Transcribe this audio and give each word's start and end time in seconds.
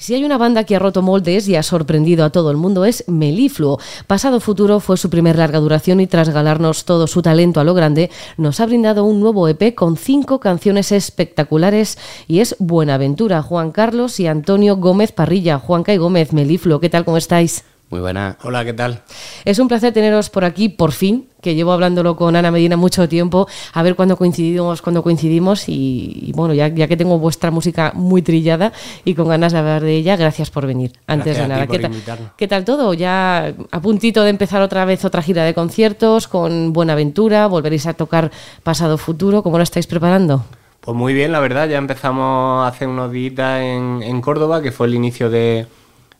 Si 0.00 0.14
hay 0.14 0.24
una 0.24 0.38
banda 0.38 0.62
que 0.62 0.76
ha 0.76 0.78
roto 0.78 1.02
moldes 1.02 1.48
y 1.48 1.56
ha 1.56 1.64
sorprendido 1.64 2.24
a 2.24 2.30
todo 2.30 2.52
el 2.52 2.56
mundo 2.56 2.84
es 2.84 3.02
Melifluo. 3.08 3.80
Pasado 4.06 4.38
Futuro 4.38 4.78
fue 4.78 4.96
su 4.96 5.10
primer 5.10 5.36
larga 5.36 5.58
duración 5.58 5.98
y 5.98 6.06
tras 6.06 6.28
galarnos 6.28 6.84
todo 6.84 7.08
su 7.08 7.20
talento 7.20 7.58
a 7.58 7.64
lo 7.64 7.74
grande, 7.74 8.08
nos 8.36 8.60
ha 8.60 8.66
brindado 8.66 9.02
un 9.02 9.18
nuevo 9.18 9.48
EP 9.48 9.74
con 9.74 9.96
cinco 9.96 10.38
canciones 10.38 10.92
espectaculares 10.92 11.98
y 12.28 12.38
es 12.38 12.54
Buenaventura, 12.60 13.42
Juan 13.42 13.72
Carlos 13.72 14.20
y 14.20 14.28
Antonio 14.28 14.76
Gómez 14.76 15.10
Parrilla. 15.10 15.58
Juanca 15.58 15.92
y 15.92 15.96
Gómez, 15.96 16.32
Melifluo, 16.32 16.78
¿qué 16.78 16.90
tal? 16.90 17.04
¿Cómo 17.04 17.16
estáis? 17.16 17.64
Muy 17.90 18.00
buena. 18.00 18.36
Hola, 18.42 18.66
¿qué 18.66 18.74
tal? 18.74 19.00
Es 19.46 19.58
un 19.58 19.66
placer 19.66 19.94
teneros 19.94 20.28
por 20.28 20.44
aquí, 20.44 20.68
por 20.68 20.92
fin, 20.92 21.26
que 21.40 21.54
llevo 21.54 21.72
hablándolo 21.72 22.16
con 22.16 22.36
Ana 22.36 22.50
Medina 22.50 22.76
mucho 22.76 23.08
tiempo, 23.08 23.48
a 23.72 23.82
ver 23.82 23.94
cuándo 23.94 24.18
coincidimos, 24.18 24.82
cuándo 24.82 25.02
coincidimos 25.02 25.64
y, 25.68 26.32
bueno, 26.34 26.52
ya, 26.52 26.68
ya, 26.68 26.86
que 26.86 26.98
tengo 26.98 27.18
vuestra 27.18 27.50
música 27.50 27.92
muy 27.94 28.20
trillada 28.20 28.74
y 29.06 29.14
con 29.14 29.28
ganas 29.28 29.52
de 29.52 29.58
hablar 29.60 29.82
de 29.82 29.96
ella, 29.96 30.16
gracias 30.16 30.50
por 30.50 30.66
venir. 30.66 30.92
Antes 31.06 31.38
de 31.38 31.48
nada, 31.48 31.66
¿qué, 31.66 31.78
tal, 31.78 31.92
¿qué 32.36 32.46
tal 32.46 32.66
todo? 32.66 32.92
Ya 32.92 33.54
a 33.70 33.80
puntito 33.80 34.22
de 34.22 34.30
empezar 34.30 34.60
otra 34.60 34.84
vez 34.84 35.06
otra 35.06 35.22
gira 35.22 35.44
de 35.44 35.54
conciertos 35.54 36.28
con 36.28 36.74
Buenaventura, 36.74 37.46
volveréis 37.46 37.86
a 37.86 37.94
tocar 37.94 38.30
Pasado 38.62 38.98
Futuro, 38.98 39.42
¿cómo 39.42 39.56
lo 39.56 39.62
estáis 39.62 39.86
preparando? 39.86 40.44
Pues 40.82 40.94
muy 40.94 41.14
bien, 41.14 41.32
la 41.32 41.40
verdad, 41.40 41.66
ya 41.68 41.78
empezamos 41.78 42.68
hace 42.68 42.86
unos 42.86 43.10
días 43.12 43.60
en, 43.62 44.02
en 44.02 44.20
Córdoba, 44.20 44.60
que 44.60 44.72
fue 44.72 44.86
el 44.86 44.94
inicio 44.94 45.30
de 45.30 45.66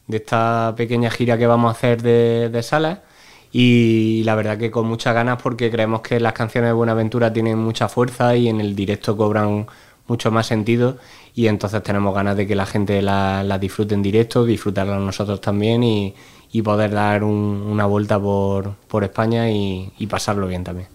de 0.09 0.17
esta 0.17 0.75
pequeña 0.77 1.11
gira 1.11 1.39
que 1.39 1.47
vamos 1.47 1.69
a 1.69 1.73
hacer 1.73 2.03
de, 2.03 2.48
de 2.48 2.62
salas 2.62 2.98
y 3.53 4.23
la 4.25 4.34
verdad 4.34 4.59
que 4.59 4.71
con 4.71 4.87
muchas 4.87 5.15
ganas 5.15 5.41
porque 5.41 5.71
creemos 5.71 6.01
que 6.01 6.19
las 6.19 6.33
canciones 6.33 6.71
de 6.71 6.75
Buenaventura 6.75 7.33
tienen 7.33 7.59
mucha 7.59 7.89
fuerza 7.89 8.34
y 8.37 8.48
en 8.48 8.61
el 8.61 8.75
directo 8.75 9.17
cobran 9.17 9.67
mucho 10.07 10.31
más 10.31 10.47
sentido 10.47 10.98
y 11.34 11.47
entonces 11.47 11.83
tenemos 11.83 12.15
ganas 12.15 12.37
de 12.37 12.47
que 12.47 12.57
la 12.57 12.67
gente 12.67 13.01
la 13.03 13.59
disfrute 13.61 13.95
en 13.95 14.03
directo, 14.03 14.45
disfrutarlas 14.45 15.01
nosotros 15.01 15.41
también 15.41 15.84
y, 15.84 16.15
y 16.53 16.62
poder 16.62 16.93
dar 16.93 17.25
un, 17.25 17.65
una 17.69 17.87
vuelta 17.87 18.19
por, 18.19 18.75
por 18.89 19.05
España 19.05 19.50
y, 19.50 19.91
pasarlo 20.09 20.47
bien 20.47 20.65
también. 20.65 20.89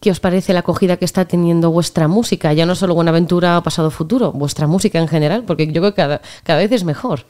¿Qué 0.00 0.10
os 0.10 0.20
parece 0.20 0.52
la 0.52 0.60
acogida 0.60 0.96
que 0.96 1.04
está 1.04 1.24
teniendo 1.24 1.70
vuestra 1.70 2.08
música? 2.08 2.52
Ya 2.52 2.66
no 2.66 2.74
solo 2.74 2.94
Buenaventura 2.94 3.58
o 3.58 3.62
Pasado 3.62 3.90
Futuro, 3.90 4.32
vuestra 4.32 4.66
música 4.66 4.98
en 4.98 5.08
general, 5.08 5.44
porque 5.44 5.66
yo 5.66 5.80
creo 5.80 5.92
que 5.92 5.96
cada, 5.96 6.20
cada 6.42 6.58
vez 6.58 6.72
es 6.72 6.84
mejor. 6.84 7.24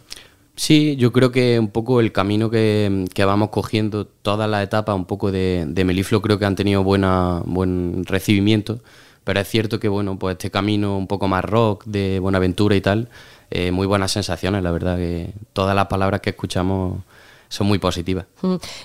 Sí, 0.56 0.96
yo 0.96 1.12
creo 1.12 1.30
que 1.32 1.58
un 1.58 1.68
poco 1.68 2.00
el 2.00 2.12
camino 2.12 2.48
que, 2.50 3.04
que 3.14 3.24
vamos 3.26 3.50
cogiendo, 3.50 4.06
toda 4.06 4.46
la 4.46 4.62
etapa 4.62 4.94
un 4.94 5.04
poco 5.04 5.30
de, 5.30 5.66
de, 5.68 5.84
Meliflo 5.84 6.22
creo 6.22 6.38
que 6.38 6.46
han 6.46 6.56
tenido 6.56 6.82
buena, 6.82 7.42
buen 7.44 8.06
recibimiento, 8.06 8.80
pero 9.22 9.38
es 9.38 9.48
cierto 9.48 9.78
que 9.78 9.88
bueno, 9.88 10.18
pues 10.18 10.32
este 10.32 10.50
camino 10.50 10.96
un 10.96 11.08
poco 11.08 11.28
más 11.28 11.44
rock 11.44 11.84
de 11.84 12.20
Buenaventura 12.20 12.74
y 12.74 12.80
tal, 12.80 13.10
eh, 13.50 13.70
muy 13.70 13.86
buenas 13.86 14.12
sensaciones, 14.12 14.62
la 14.62 14.70
verdad 14.70 14.96
que 14.96 15.34
todas 15.52 15.76
las 15.76 15.86
palabras 15.88 16.22
que 16.22 16.30
escuchamos 16.30 17.02
son 17.48 17.66
muy 17.66 17.78
positivas. 17.78 18.24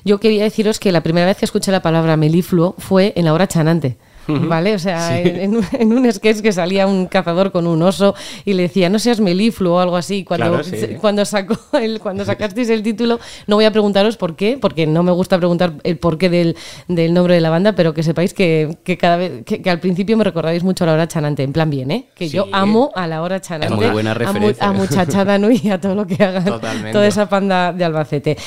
Yo 0.04 0.20
quería 0.20 0.44
deciros 0.44 0.78
que 0.78 0.92
la 0.92 1.02
primera 1.02 1.26
vez 1.26 1.38
que 1.38 1.46
escuché 1.46 1.72
la 1.72 1.82
palabra 1.82 2.18
melifluo 2.18 2.76
fue 2.78 3.14
en 3.16 3.26
la 3.26 3.34
hora 3.34 3.48
chanante. 3.48 3.98
¿Vale? 4.28 4.76
O 4.76 4.80
sea, 4.80 5.18
sí. 5.18 5.24
en, 5.26 5.58
un, 5.58 5.66
en, 5.74 5.94
un 5.94 6.12
sketch 6.12 6.42
que 6.42 6.52
salía 6.52 6.88
un 6.88 7.08
cazador 7.08 7.52
con 7.52 7.68
un 7.68 7.82
oso 7.82 8.16
y 8.46 8.54
le 8.54 8.64
decía, 8.64 8.90
no 8.90 9.00
seas 9.00 9.20
melifluo 9.20 9.76
o 9.76 9.80
algo 9.80 9.98
así. 9.98 10.24
Cuando, 10.24 10.48
claro, 10.48 10.64
sí. 10.64 10.98
cuando, 11.00 11.26
sacó 11.26 11.58
el, 11.78 12.00
cuando 12.00 12.26
sacasteis 12.32 12.70
el 12.70 12.84
título, 12.84 13.20
no 13.48 13.56
voy 13.56 13.66
a 13.66 13.72
preguntaros 13.72 14.18
por 14.18 14.36
qué, 14.36 14.58
porque 14.60 14.86
no 14.88 15.04
me 15.04 15.12
gusta 15.12 15.38
preguntar 15.38 15.74
el 15.84 15.98
porqué 15.98 16.30
del, 16.30 16.56
del 16.88 17.14
nombre 17.14 17.36
de 17.36 17.42
la 17.42 17.50
banda, 17.50 17.74
pero 17.74 17.94
que 17.94 18.04
sepáis 18.04 18.34
que, 18.34 18.78
que 18.84 18.98
cada 18.98 19.18
vez 19.18 19.44
que, 19.46 19.62
que, 19.62 19.70
al 19.70 19.80
principio 19.80 20.18
me 20.18 20.24
recordáis 20.24 20.64
mucho 20.64 20.84
a 20.84 20.88
la 20.88 20.94
hora 20.94 21.08
chanante, 21.08 21.44
en 21.44 21.54
plan 21.54 21.70
bien, 21.70 21.92
¿eh? 21.92 22.08
Que 22.16 22.28
sí. 22.28 22.36
yo 22.36 22.48
amo 22.52 22.92
a 22.96 23.08
la 23.08 23.22
hora 23.22 23.42
chanante. 23.42 23.74
Es 23.74 23.80
muy 23.80 23.90
buena 23.90 24.14
referencia. 24.14 24.66
A, 24.66 24.70
a 24.70 24.74
Muchachada 24.74 25.38
Nui 25.38 25.60
y 25.64 25.70
a 25.70 25.80
todo 25.80 25.96
lo 25.96 26.06
que 26.06 26.24
hagan 26.24 26.46
Totalmente. 26.52 26.92
toda 26.92 27.08
esa 27.08 27.28
panda 27.28 27.74
de 27.74 27.84
Albacete. 27.84 28.38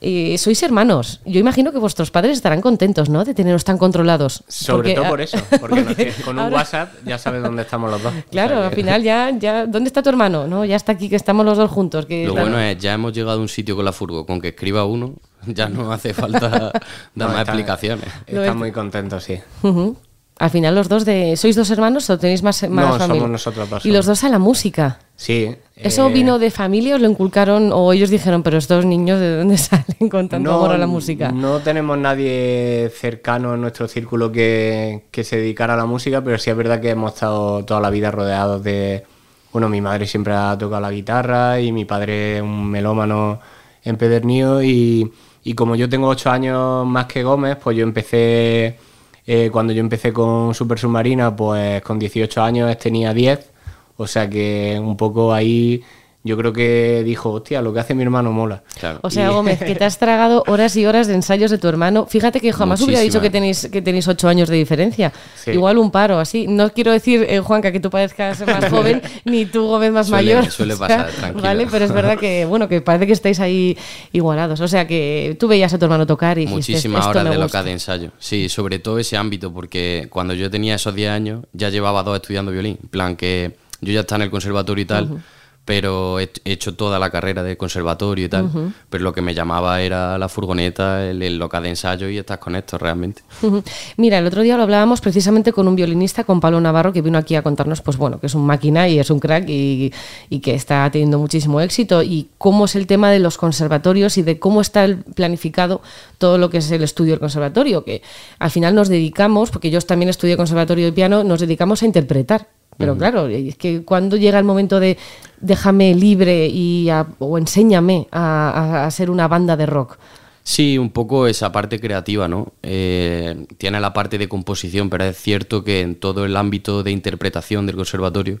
Y 0.00 0.36
sois 0.38 0.62
hermanos. 0.62 1.20
Yo 1.24 1.40
imagino 1.40 1.72
que 1.72 1.78
vuestros 1.78 2.10
padres 2.10 2.36
estarán 2.36 2.60
contentos, 2.60 3.08
¿no? 3.08 3.24
De 3.24 3.34
teneros 3.34 3.64
tan 3.64 3.78
controlados. 3.78 4.44
Sobre 4.48 4.76
porque, 4.76 4.94
todo 4.94 5.08
por 5.08 5.20
eso, 5.20 5.33
porque, 5.60 5.82
porque 5.82 6.12
con 6.24 6.36
un 6.36 6.44
ahora... 6.44 6.56
WhatsApp 6.56 6.94
ya 7.04 7.18
sabes 7.18 7.42
dónde 7.42 7.62
estamos 7.62 7.90
los 7.90 8.02
dos. 8.02 8.12
Claro, 8.30 8.56
o 8.56 8.58
sea, 8.58 8.68
al 8.68 8.74
final 8.74 9.02
ya, 9.02 9.30
ya, 9.30 9.66
¿dónde 9.66 9.88
está 9.88 10.02
tu 10.02 10.08
hermano? 10.08 10.46
No, 10.46 10.64
ya 10.64 10.76
está 10.76 10.92
aquí, 10.92 11.08
que 11.08 11.16
estamos 11.16 11.44
los 11.44 11.58
dos 11.58 11.70
juntos. 11.70 12.06
Que 12.06 12.26
Lo 12.26 12.34
bueno 12.34 12.58
es, 12.60 12.78
ya 12.78 12.94
hemos 12.94 13.12
llegado 13.12 13.38
a 13.38 13.40
un 13.40 13.48
sitio 13.48 13.76
con 13.76 13.84
la 13.84 13.92
furgo, 13.92 14.26
con 14.26 14.40
que 14.40 14.48
escriba 14.48 14.84
uno, 14.84 15.14
ya 15.46 15.68
no 15.68 15.92
hace 15.92 16.14
falta 16.14 16.48
dar 16.48 16.82
no, 17.14 17.28
más 17.28 17.40
está, 17.40 17.52
explicaciones. 17.52 18.06
Está 18.26 18.54
muy 18.54 18.72
contento, 18.72 19.20
sí. 19.20 19.38
Uh 19.62 19.68
-huh. 19.68 19.96
Al 20.38 20.50
final 20.50 20.74
los 20.74 20.88
dos 20.88 21.04
de... 21.04 21.36
¿Sois 21.36 21.54
dos 21.54 21.70
hermanos 21.70 22.10
o 22.10 22.18
tenéis 22.18 22.42
más, 22.42 22.68
más 22.68 22.84
no, 22.84 22.98
familia? 22.98 23.06
somos 23.06 23.30
nosotros 23.30 23.70
dos. 23.70 23.86
Y 23.86 23.92
los 23.92 24.04
dos 24.04 24.24
a 24.24 24.28
la 24.28 24.40
música. 24.40 24.98
Sí. 25.16 25.54
¿Eso 25.76 26.08
eh... 26.08 26.12
vino 26.12 26.38
de 26.38 26.50
familia, 26.50 26.96
os 26.96 27.00
lo 27.00 27.08
inculcaron 27.08 27.70
o 27.72 27.92
ellos 27.92 28.10
dijeron, 28.10 28.42
pero 28.42 28.58
estos 28.58 28.84
niños 28.84 29.20
de 29.20 29.38
dónde 29.38 29.58
salen 29.58 30.08
con 30.08 30.28
tanto 30.28 30.50
no, 30.50 30.56
amor 30.56 30.72
a 30.72 30.78
la 30.78 30.86
música? 30.86 31.30
No 31.32 31.60
tenemos 31.60 31.98
nadie 31.98 32.90
cercano 32.94 33.54
en 33.54 33.60
nuestro 33.60 33.88
círculo 33.88 34.30
que, 34.32 35.04
que, 35.10 35.24
se 35.24 35.36
dedicara 35.36 35.74
a 35.74 35.76
la 35.76 35.86
música, 35.86 36.22
pero 36.22 36.38
sí 36.38 36.50
es 36.50 36.56
verdad 36.56 36.80
que 36.80 36.90
hemos 36.90 37.14
estado 37.14 37.64
toda 37.64 37.80
la 37.80 37.90
vida 37.90 38.10
rodeados 38.10 38.62
de... 38.62 39.04
Bueno, 39.52 39.68
mi 39.68 39.80
madre 39.80 40.06
siempre 40.06 40.34
ha 40.34 40.56
tocado 40.58 40.80
la 40.80 40.90
guitarra 40.90 41.60
y 41.60 41.70
mi 41.70 41.84
padre 41.84 42.42
un 42.42 42.68
melómano 42.68 43.38
empedernido 43.84 44.64
y, 44.64 45.12
y 45.44 45.54
como 45.54 45.76
yo 45.76 45.88
tengo 45.88 46.08
ocho 46.08 46.30
años 46.30 46.84
más 46.86 47.06
que 47.06 47.22
Gómez, 47.22 47.56
pues 47.62 47.76
yo 47.76 47.84
empecé... 47.84 48.78
Eh, 49.26 49.48
cuando 49.50 49.72
yo 49.72 49.80
empecé 49.80 50.12
con 50.12 50.52
Super 50.52 50.78
Submarina, 50.78 51.34
pues 51.34 51.80
con 51.80 51.98
18 51.98 52.42
años 52.42 52.78
tenía 52.78 53.14
10, 53.14 53.53
o 53.96 54.06
sea 54.06 54.28
que 54.28 54.80
un 54.80 54.96
poco 54.96 55.32
ahí 55.32 55.82
yo 56.26 56.38
creo 56.38 56.54
que 56.54 57.02
dijo, 57.04 57.32
hostia, 57.32 57.60
lo 57.60 57.74
que 57.74 57.80
hace 57.80 57.94
mi 57.94 58.02
hermano 58.02 58.32
mola. 58.32 58.62
Claro. 58.80 58.98
O 59.02 59.10
sea, 59.10 59.26
y... 59.26 59.34
Gómez, 59.34 59.58
que 59.58 59.74
te 59.74 59.84
has 59.84 59.98
tragado 59.98 60.42
horas 60.46 60.74
y 60.74 60.86
horas 60.86 61.06
de 61.06 61.12
ensayos 61.12 61.50
de 61.50 61.58
tu 61.58 61.68
hermano. 61.68 62.06
Fíjate 62.06 62.40
que 62.40 62.50
jamás 62.50 62.80
Muchísima. 62.80 62.92
hubiera 62.92 63.02
dicho 63.02 63.20
que 63.20 63.28
tenéis, 63.28 63.68
que 63.70 63.82
tenéis 63.82 64.08
ocho 64.08 64.26
años 64.26 64.48
de 64.48 64.56
diferencia. 64.56 65.12
Sí. 65.36 65.50
Igual 65.50 65.76
un 65.76 65.90
paro, 65.90 66.18
así. 66.18 66.46
No 66.46 66.72
quiero 66.72 66.92
decir, 66.92 67.26
eh, 67.28 67.40
Juanca, 67.40 67.70
que 67.72 67.78
tú 67.78 67.90
parezcas 67.90 68.40
más 68.46 68.64
joven, 68.70 69.02
ni 69.26 69.44
tú, 69.44 69.66
Gómez, 69.66 69.92
más 69.92 70.06
suele, 70.06 70.34
mayor. 70.34 70.50
Suele 70.50 70.76
pasar, 70.76 71.10
tranquilo. 71.10 71.42
Vale, 71.42 71.66
pero 71.70 71.84
es 71.84 71.92
verdad 71.92 72.18
que, 72.18 72.44
bueno, 72.48 72.68
que 72.68 72.80
parece 72.80 73.06
que 73.06 73.12
estáis 73.12 73.38
ahí 73.40 73.76
igualados. 74.12 74.60
O 74.60 74.68
sea, 74.68 74.86
que 74.86 75.36
tú 75.38 75.46
veías 75.46 75.74
a 75.74 75.78
tu 75.78 75.84
hermano 75.84 76.06
tocar 76.06 76.38
y 76.38 76.46
Muchísimas 76.46 77.06
horas 77.06 77.28
de 77.28 77.36
loca 77.36 77.62
de 77.62 77.72
ensayo. 77.72 78.12
Sí, 78.18 78.48
sobre 78.48 78.78
todo 78.78 78.98
ese 78.98 79.18
ámbito, 79.18 79.52
porque 79.52 80.06
cuando 80.08 80.32
yo 80.32 80.50
tenía 80.50 80.76
esos 80.76 80.94
10 80.94 81.10
años, 81.10 81.44
ya 81.52 81.68
llevaba 81.68 82.02
dos 82.02 82.16
estudiando 82.16 82.50
violín. 82.50 82.78
En 82.82 82.88
plan, 82.88 83.14
que 83.14 83.62
yo 83.84 83.92
ya 83.92 84.00
estaba 84.00 84.18
en 84.18 84.22
el 84.22 84.30
conservatorio 84.30 84.82
y 84.82 84.86
tal. 84.86 85.04
Uh 85.04 85.16
-huh 85.16 85.20
pero 85.64 86.20
he 86.20 86.30
hecho 86.44 86.74
toda 86.74 86.98
la 86.98 87.10
carrera 87.10 87.42
de 87.42 87.56
conservatorio 87.56 88.26
y 88.26 88.28
tal, 88.28 88.44
uh 88.44 88.48
-huh. 88.48 88.72
pero 88.90 89.02
lo 89.02 89.12
que 89.12 89.22
me 89.22 89.34
llamaba 89.34 89.80
era 89.80 90.18
la 90.18 90.28
furgoneta, 90.28 91.08
el, 91.08 91.22
el 91.22 91.38
local 91.38 91.62
de 91.62 91.70
ensayo 91.70 92.08
y 92.08 92.18
estás 92.18 92.38
con 92.38 92.54
esto 92.54 92.76
realmente. 92.76 93.22
Uh 93.42 93.46
-huh. 93.46 93.62
Mira, 93.96 94.18
el 94.18 94.26
otro 94.26 94.42
día 94.42 94.56
lo 94.56 94.64
hablábamos 94.64 95.00
precisamente 95.00 95.52
con 95.52 95.66
un 95.66 95.74
violinista, 95.74 96.24
con 96.24 96.40
Pablo 96.40 96.60
Navarro, 96.60 96.92
que 96.92 97.00
vino 97.00 97.16
aquí 97.16 97.34
a 97.34 97.42
contarnos, 97.42 97.80
pues 97.80 97.96
bueno, 97.96 98.20
que 98.20 98.26
es 98.26 98.34
un 98.34 98.44
máquina 98.44 98.88
y 98.88 98.98
es 98.98 99.10
un 99.10 99.20
crack 99.20 99.48
y, 99.48 99.92
y 100.28 100.40
que 100.40 100.54
está 100.54 100.90
teniendo 100.90 101.18
muchísimo 101.18 101.60
éxito 101.60 102.02
y 102.02 102.28
cómo 102.36 102.66
es 102.66 102.74
el 102.74 102.86
tema 102.86 103.10
de 103.10 103.18
los 103.18 103.38
conservatorios 103.38 104.18
y 104.18 104.22
de 104.22 104.38
cómo 104.38 104.60
está 104.60 104.86
planificado 105.14 105.80
todo 106.18 106.36
lo 106.36 106.50
que 106.50 106.58
es 106.58 106.70
el 106.70 106.82
estudio 106.82 107.12
del 107.12 107.20
conservatorio, 107.20 107.84
que 107.84 108.02
al 108.38 108.50
final 108.50 108.74
nos 108.74 108.88
dedicamos, 108.88 109.50
porque 109.50 109.70
yo 109.70 109.80
también 109.80 110.10
estudié 110.10 110.36
conservatorio 110.36 110.84
de 110.84 110.92
piano, 110.92 111.24
nos 111.24 111.40
dedicamos 111.40 111.82
a 111.82 111.86
interpretar 111.86 112.48
pero 112.76 112.92
uh 112.92 112.94
-huh. 112.96 112.98
claro, 112.98 113.26
es 113.28 113.56
que 113.56 113.82
cuando 113.82 114.16
llega 114.16 114.38
el 114.38 114.44
momento 114.44 114.80
de 114.80 114.96
déjame 115.40 115.94
libre 115.94 116.46
y 116.48 116.88
a, 116.88 117.06
o 117.18 117.38
enséñame 117.38 118.08
a, 118.10 118.86
a, 118.86 118.90
ser 118.90 119.10
una 119.10 119.28
banda 119.28 119.56
de 119.56 119.66
rock. 119.66 119.98
Sí, 120.42 120.76
un 120.76 120.90
poco 120.90 121.26
esa 121.26 121.52
parte 121.52 121.80
creativa, 121.80 122.28
¿no? 122.28 122.52
Eh, 122.62 123.46
tiene 123.56 123.80
la 123.80 123.92
parte 123.92 124.18
de 124.18 124.28
composición, 124.28 124.90
pero 124.90 125.04
es 125.04 125.16
cierto 125.16 125.64
que 125.64 125.80
en 125.80 125.94
todo 125.94 126.24
el 126.24 126.36
ámbito 126.36 126.82
de 126.82 126.90
interpretación 126.90 127.66
del 127.66 127.76
conservatorio 127.76 128.40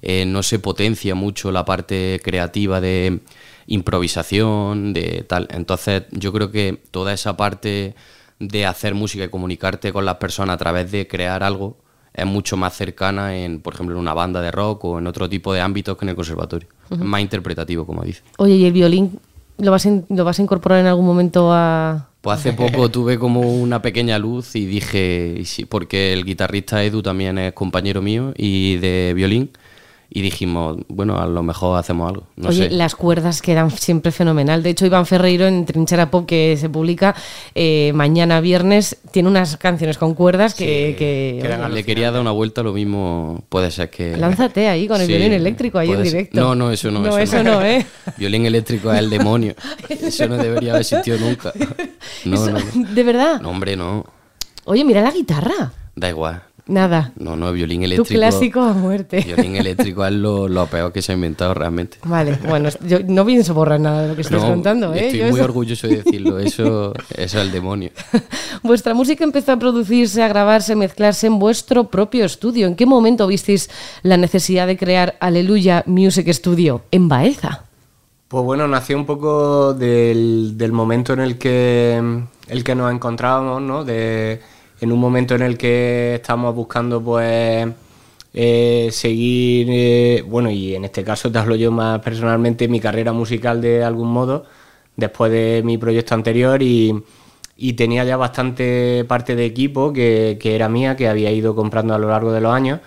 eh, 0.00 0.24
no 0.24 0.42
se 0.42 0.58
potencia 0.58 1.14
mucho 1.14 1.52
la 1.52 1.64
parte 1.64 2.20
creativa 2.22 2.80
de 2.80 3.20
improvisación, 3.66 4.92
de 4.92 5.24
tal. 5.28 5.46
Entonces 5.50 6.04
yo 6.10 6.32
creo 6.32 6.50
que 6.50 6.80
toda 6.90 7.12
esa 7.12 7.36
parte 7.36 7.94
de 8.38 8.66
hacer 8.66 8.94
música 8.94 9.24
y 9.24 9.28
comunicarte 9.28 9.92
con 9.92 10.04
las 10.04 10.16
personas 10.16 10.54
a 10.54 10.58
través 10.58 10.90
de 10.90 11.06
crear 11.06 11.42
algo, 11.42 11.76
es 12.14 12.26
mucho 12.26 12.56
más 12.56 12.74
cercana 12.74 13.36
en, 13.36 13.60
por 13.60 13.74
ejemplo, 13.74 13.94
en 13.94 14.00
una 14.00 14.14
banda 14.14 14.40
de 14.40 14.50
rock 14.50 14.84
o 14.84 14.98
en 14.98 15.06
otro 15.06 15.28
tipo 15.28 15.52
de 15.52 15.60
ámbitos 15.60 15.96
que 15.96 16.04
en 16.04 16.10
el 16.10 16.14
conservatorio. 16.16 16.68
Uh 16.90 16.94
-huh. 16.94 17.00
Es 17.00 17.04
más 17.04 17.20
interpretativo, 17.20 17.86
como 17.86 18.02
dice. 18.02 18.22
Oye, 18.38 18.54
¿y 18.54 18.64
el 18.64 18.72
violín 18.72 19.18
lo 19.58 19.70
vas, 19.70 19.86
a, 19.86 19.90
lo 20.08 20.24
vas 20.24 20.38
a 20.38 20.42
incorporar 20.42 20.80
en 20.80 20.86
algún 20.86 21.06
momento 21.06 21.52
a...? 21.52 22.08
Pues 22.20 22.38
hace 22.38 22.52
poco 22.52 22.88
tuve 22.90 23.18
como 23.18 23.40
una 23.40 23.82
pequeña 23.82 24.18
luz 24.18 24.54
y 24.54 24.64
dije, 24.66 25.42
porque 25.68 26.12
el 26.12 26.24
guitarrista 26.24 26.84
Edu 26.84 27.02
también 27.02 27.38
es 27.38 27.52
compañero 27.52 28.00
mío 28.00 28.32
y 28.36 28.76
de 28.76 29.12
violín, 29.14 29.50
y 30.14 30.20
dijimos, 30.20 30.76
bueno, 30.88 31.18
a 31.18 31.26
lo 31.26 31.42
mejor 31.42 31.78
hacemos 31.78 32.08
algo. 32.10 32.24
No 32.36 32.50
Oye, 32.50 32.68
sé. 32.68 32.74
las 32.74 32.94
cuerdas 32.94 33.40
quedan 33.40 33.70
siempre 33.70 34.12
fenomenal. 34.12 34.62
De 34.62 34.68
hecho, 34.70 34.84
Iván 34.84 35.06
Ferreiro 35.06 35.46
en 35.46 35.64
Trinchera 35.64 36.10
Pop, 36.10 36.26
que 36.26 36.56
se 36.60 36.68
publica 36.68 37.14
eh, 37.54 37.92
mañana 37.94 38.40
viernes, 38.42 38.98
tiene 39.10 39.30
unas 39.30 39.56
canciones 39.56 39.96
con 39.96 40.14
cuerdas 40.14 40.54
que... 40.54 40.90
Sí, 40.92 40.96
que- 40.98 41.38
quedan 41.40 41.64
oye, 41.64 41.74
Le 41.76 41.84
quería 41.84 42.10
dar 42.10 42.20
una 42.20 42.30
vuelta, 42.32 42.62
lo 42.62 42.72
mismo 42.74 43.42
puede 43.48 43.70
ser 43.70 43.88
que... 43.88 44.16
Lánzate 44.16 44.68
ahí 44.68 44.86
con 44.86 45.00
el 45.00 45.06
Sí, 45.06 45.12
violín 45.14 45.32
eléctrico, 45.32 45.78
ahí 45.78 45.90
en 45.90 46.02
directo. 46.02 46.38
No, 46.38 46.54
no, 46.54 46.70
eso 46.70 46.90
no. 46.90 47.00
No, 47.00 47.16
eso 47.16 47.42
no, 47.42 47.62
¿eh? 47.64 47.86
Violín 48.18 48.44
eléctrico 48.44 48.92
es 48.92 48.98
el 48.98 49.08
demonio. 49.08 49.54
Eso 49.88 50.28
no 50.28 50.36
debería 50.36 50.72
haber 50.72 50.82
existido 50.82 51.18
nunca. 51.18 51.52
No, 52.24 52.46
no, 52.46 52.58
no. 52.58 52.94
¿De 52.94 53.02
verdad? 53.02 53.40
No, 53.40 53.48
hombre, 53.50 53.76
no. 53.76 54.04
Oye, 54.64 54.84
mira 54.84 55.00
la 55.00 55.10
guitarra. 55.10 55.72
Da 55.96 56.08
igual. 56.10 56.42
Nada. 56.68 57.12
No, 57.16 57.34
no, 57.34 57.52
violín 57.52 57.80
Tu 57.80 57.86
eléctrico. 57.86 58.18
clásico 58.20 58.60
a 58.60 58.72
muerte. 58.72 59.20
Violín 59.20 59.56
eléctrico 59.56 60.06
es 60.06 60.12
lo, 60.12 60.46
lo 60.48 60.66
peor 60.66 60.92
que 60.92 61.02
se 61.02 61.10
ha 61.10 61.14
inventado 61.16 61.54
realmente. 61.54 61.98
Vale, 62.04 62.38
bueno, 62.48 62.68
yo 62.86 62.98
no 63.06 63.26
pienso 63.26 63.52
borrar 63.52 63.80
nada 63.80 64.02
de 64.02 64.08
lo 64.08 64.14
que 64.14 64.20
estás 64.22 64.40
No, 64.40 64.48
contando, 64.48 64.94
¿eh? 64.94 65.06
Estoy 65.06 65.18
Yo 65.20 65.26
muy 65.26 65.34
eso- 65.40 65.44
orgulloso 65.44 65.88
de 65.88 65.96
decirlo. 66.02 66.38
Eso, 66.38 66.92
eso 66.94 67.14
es 67.16 67.34
el 67.34 67.50
demonio. 67.50 67.90
Vuestra 68.62 68.94
música 68.94 69.24
empezó 69.24 69.52
a 69.52 69.58
producirse, 69.58 70.22
a 70.22 70.28
grabarse, 70.28 70.76
mezclarse 70.76 71.26
en 71.26 71.40
vuestro 71.40 71.88
propio 71.90 72.24
estudio. 72.24 72.68
¿En 72.68 72.76
qué 72.76 72.86
momento 72.86 73.26
visteis 73.26 73.68
la 74.02 74.16
necesidad 74.16 74.68
de 74.68 74.76
crear 74.76 75.16
Aleluya 75.18 75.82
Music 75.86 76.28
Studio 76.32 76.82
en 76.92 77.08
Baeza? 77.08 77.64
Pues 78.28 78.44
bueno, 78.44 78.68
nació 78.68 78.96
un 78.96 79.04
poco 79.04 79.74
del, 79.74 80.52
del 80.56 80.70
momento 80.72 81.12
en 81.12 81.20
el 81.20 81.38
que, 81.38 82.00
el 82.48 82.64
que 82.64 82.74
nos 82.76 82.90
encontrábamos, 82.92 83.60
¿no? 83.60 83.84
De, 83.84 84.40
en 84.82 84.90
un 84.92 84.98
momento 84.98 85.34
en 85.36 85.42
el 85.42 85.56
que 85.56 86.16
estábamos 86.16 86.54
buscando, 86.56 87.00
pues, 87.02 87.68
eh, 88.34 88.88
seguir, 88.90 89.68
eh, 89.70 90.24
bueno, 90.26 90.50
y 90.50 90.74
en 90.74 90.84
este 90.84 91.04
caso 91.04 91.30
te 91.30 91.38
hablo 91.38 91.54
yo 91.56 91.70
más 91.70 92.00
personalmente, 92.00 92.66
mi 92.68 92.80
carrera 92.80 93.12
musical 93.12 93.60
de 93.60 93.84
algún 93.84 94.08
modo, 94.12 94.44
después 94.96 95.30
de 95.32 95.62
mi 95.64 95.78
proyecto 95.78 96.14
anterior 96.14 96.62
y, 96.62 97.02
tenía 97.76 98.02
ya 98.04 98.16
bastante 98.16 99.04
parte 99.06 99.36
de 99.36 99.44
equipo 99.44 99.92
que, 99.92 100.36
que 100.40 100.56
era 100.56 100.68
mía, 100.68 100.96
que 100.96 101.06
había 101.08 101.30
ido 101.30 101.54
comprando 101.54 101.94
a 101.94 101.98
lo 101.98 102.08
largo 102.08 102.32
de 102.32 102.40
los 102.40 102.52
años 102.52 102.80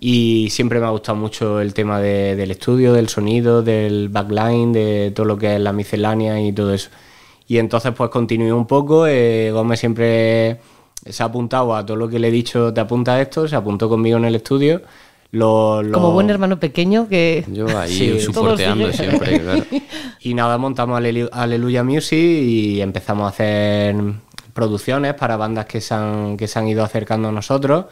y 0.00 0.48
siempre 0.50 0.80
me 0.80 0.86
ha 0.86 0.90
gustado 0.90 1.16
mucho 1.16 1.60
el 1.60 1.74
tema 1.74 2.00
de- 2.00 2.34
del 2.36 2.50
estudio, 2.50 2.92
del 2.92 3.08
sonido, 3.08 3.62
del 3.62 4.08
backline, 4.08 4.72
de 4.72 5.12
todo 5.14 5.26
lo 5.26 5.38
que 5.38 5.54
es 5.56 5.60
la 5.60 5.72
miscelánea 5.72 6.40
y 6.40 6.52
todo 6.52 6.74
eso. 6.74 6.90
Y 7.48 7.58
entonces 7.58 7.92
pues 7.96 8.10
continué 8.10 8.52
un 8.52 8.66
poco, 8.66 9.06
eh, 9.06 9.50
Gómez 9.52 9.80
siempre 9.80 10.58
se 11.10 11.22
ha 11.22 11.26
apuntado 11.26 11.74
a 11.74 11.84
todo 11.84 11.96
lo 11.96 12.08
que 12.08 12.18
le 12.18 12.28
he 12.28 12.30
dicho, 12.30 12.72
te 12.72 12.80
apunta 12.80 13.14
a 13.14 13.20
esto, 13.22 13.46
se 13.48 13.56
apuntó 13.56 13.88
conmigo 13.88 14.16
en 14.18 14.24
el 14.24 14.34
estudio. 14.34 14.82
Lo, 15.32 15.82
lo- 15.82 15.92
Como 15.92 16.12
buen 16.12 16.30
hermano 16.30 16.58
pequeño 16.58 17.08
que... 17.08 17.44
Yo 17.52 17.66
ahí 17.78 17.92
Sí, 17.92 18.20
soporteando 18.20 18.92
siempre, 18.92 19.40
claro. 19.40 19.64
Y 20.20 20.34
nada, 20.34 20.56
montamos 20.58 20.98
Alelu- 21.00 21.28
Aleluya 21.32 21.82
Music 21.84 22.18
y 22.18 22.80
empezamos 22.80 23.24
a 23.26 23.28
hacer 23.28 23.96
producciones 24.54 25.14
para 25.14 25.36
bandas 25.36 25.66
que 25.66 25.80
se 25.80 25.94
han, 25.94 26.36
que 26.36 26.48
se 26.48 26.58
han 26.58 26.68
ido 26.68 26.82
acercando 26.84 27.28
a 27.28 27.32
nosotros. 27.32 27.86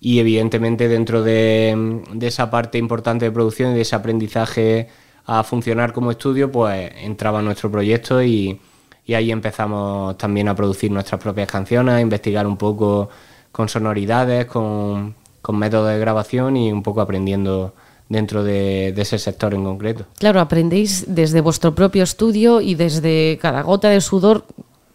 Y 0.00 0.18
evidentemente 0.20 0.88
dentro 0.88 1.22
de, 1.22 2.02
de 2.12 2.26
esa 2.26 2.50
parte 2.50 2.78
importante 2.78 3.24
de 3.26 3.32
producción 3.32 3.72
y 3.72 3.74
de 3.74 3.80
ese 3.82 3.96
aprendizaje 3.96 4.88
a 5.26 5.42
funcionar 5.44 5.92
como 5.92 6.10
estudio, 6.10 6.50
pues 6.50 6.90
entraba 7.02 7.42
nuestro 7.42 7.70
proyecto 7.70 8.22
y, 8.22 8.58
y 9.08 9.14
ahí 9.14 9.32
empezamos 9.32 10.16
también 10.18 10.48
a 10.48 10.54
producir 10.54 10.92
nuestras 10.92 11.20
propias 11.20 11.48
canciones, 11.48 11.94
a 11.94 12.00
investigar 12.00 12.46
un 12.46 12.56
poco 12.58 13.08
con 13.50 13.68
sonoridades, 13.68 14.44
con, 14.46 15.14
con 15.42 15.58
métodos 15.58 15.88
de 15.90 15.98
grabación 15.98 16.56
y 16.58 16.70
un 16.70 16.82
poco 16.82 17.00
aprendiendo 17.00 17.72
dentro 18.10 18.44
de- 18.44 18.92
de 18.94 19.02
ese 19.02 19.18
sector 19.18 19.54
en 19.54 19.64
concreto. 19.64 20.04
Claro, 20.18 20.40
aprendéis 20.40 21.06
desde 21.08 21.40
vuestro 21.40 21.74
propio 21.74 22.02
estudio 22.04 22.60
y 22.60 22.74
desde 22.74 23.38
cada 23.40 23.62
gota 23.62 23.88
de 23.88 24.00
sudor 24.02 24.44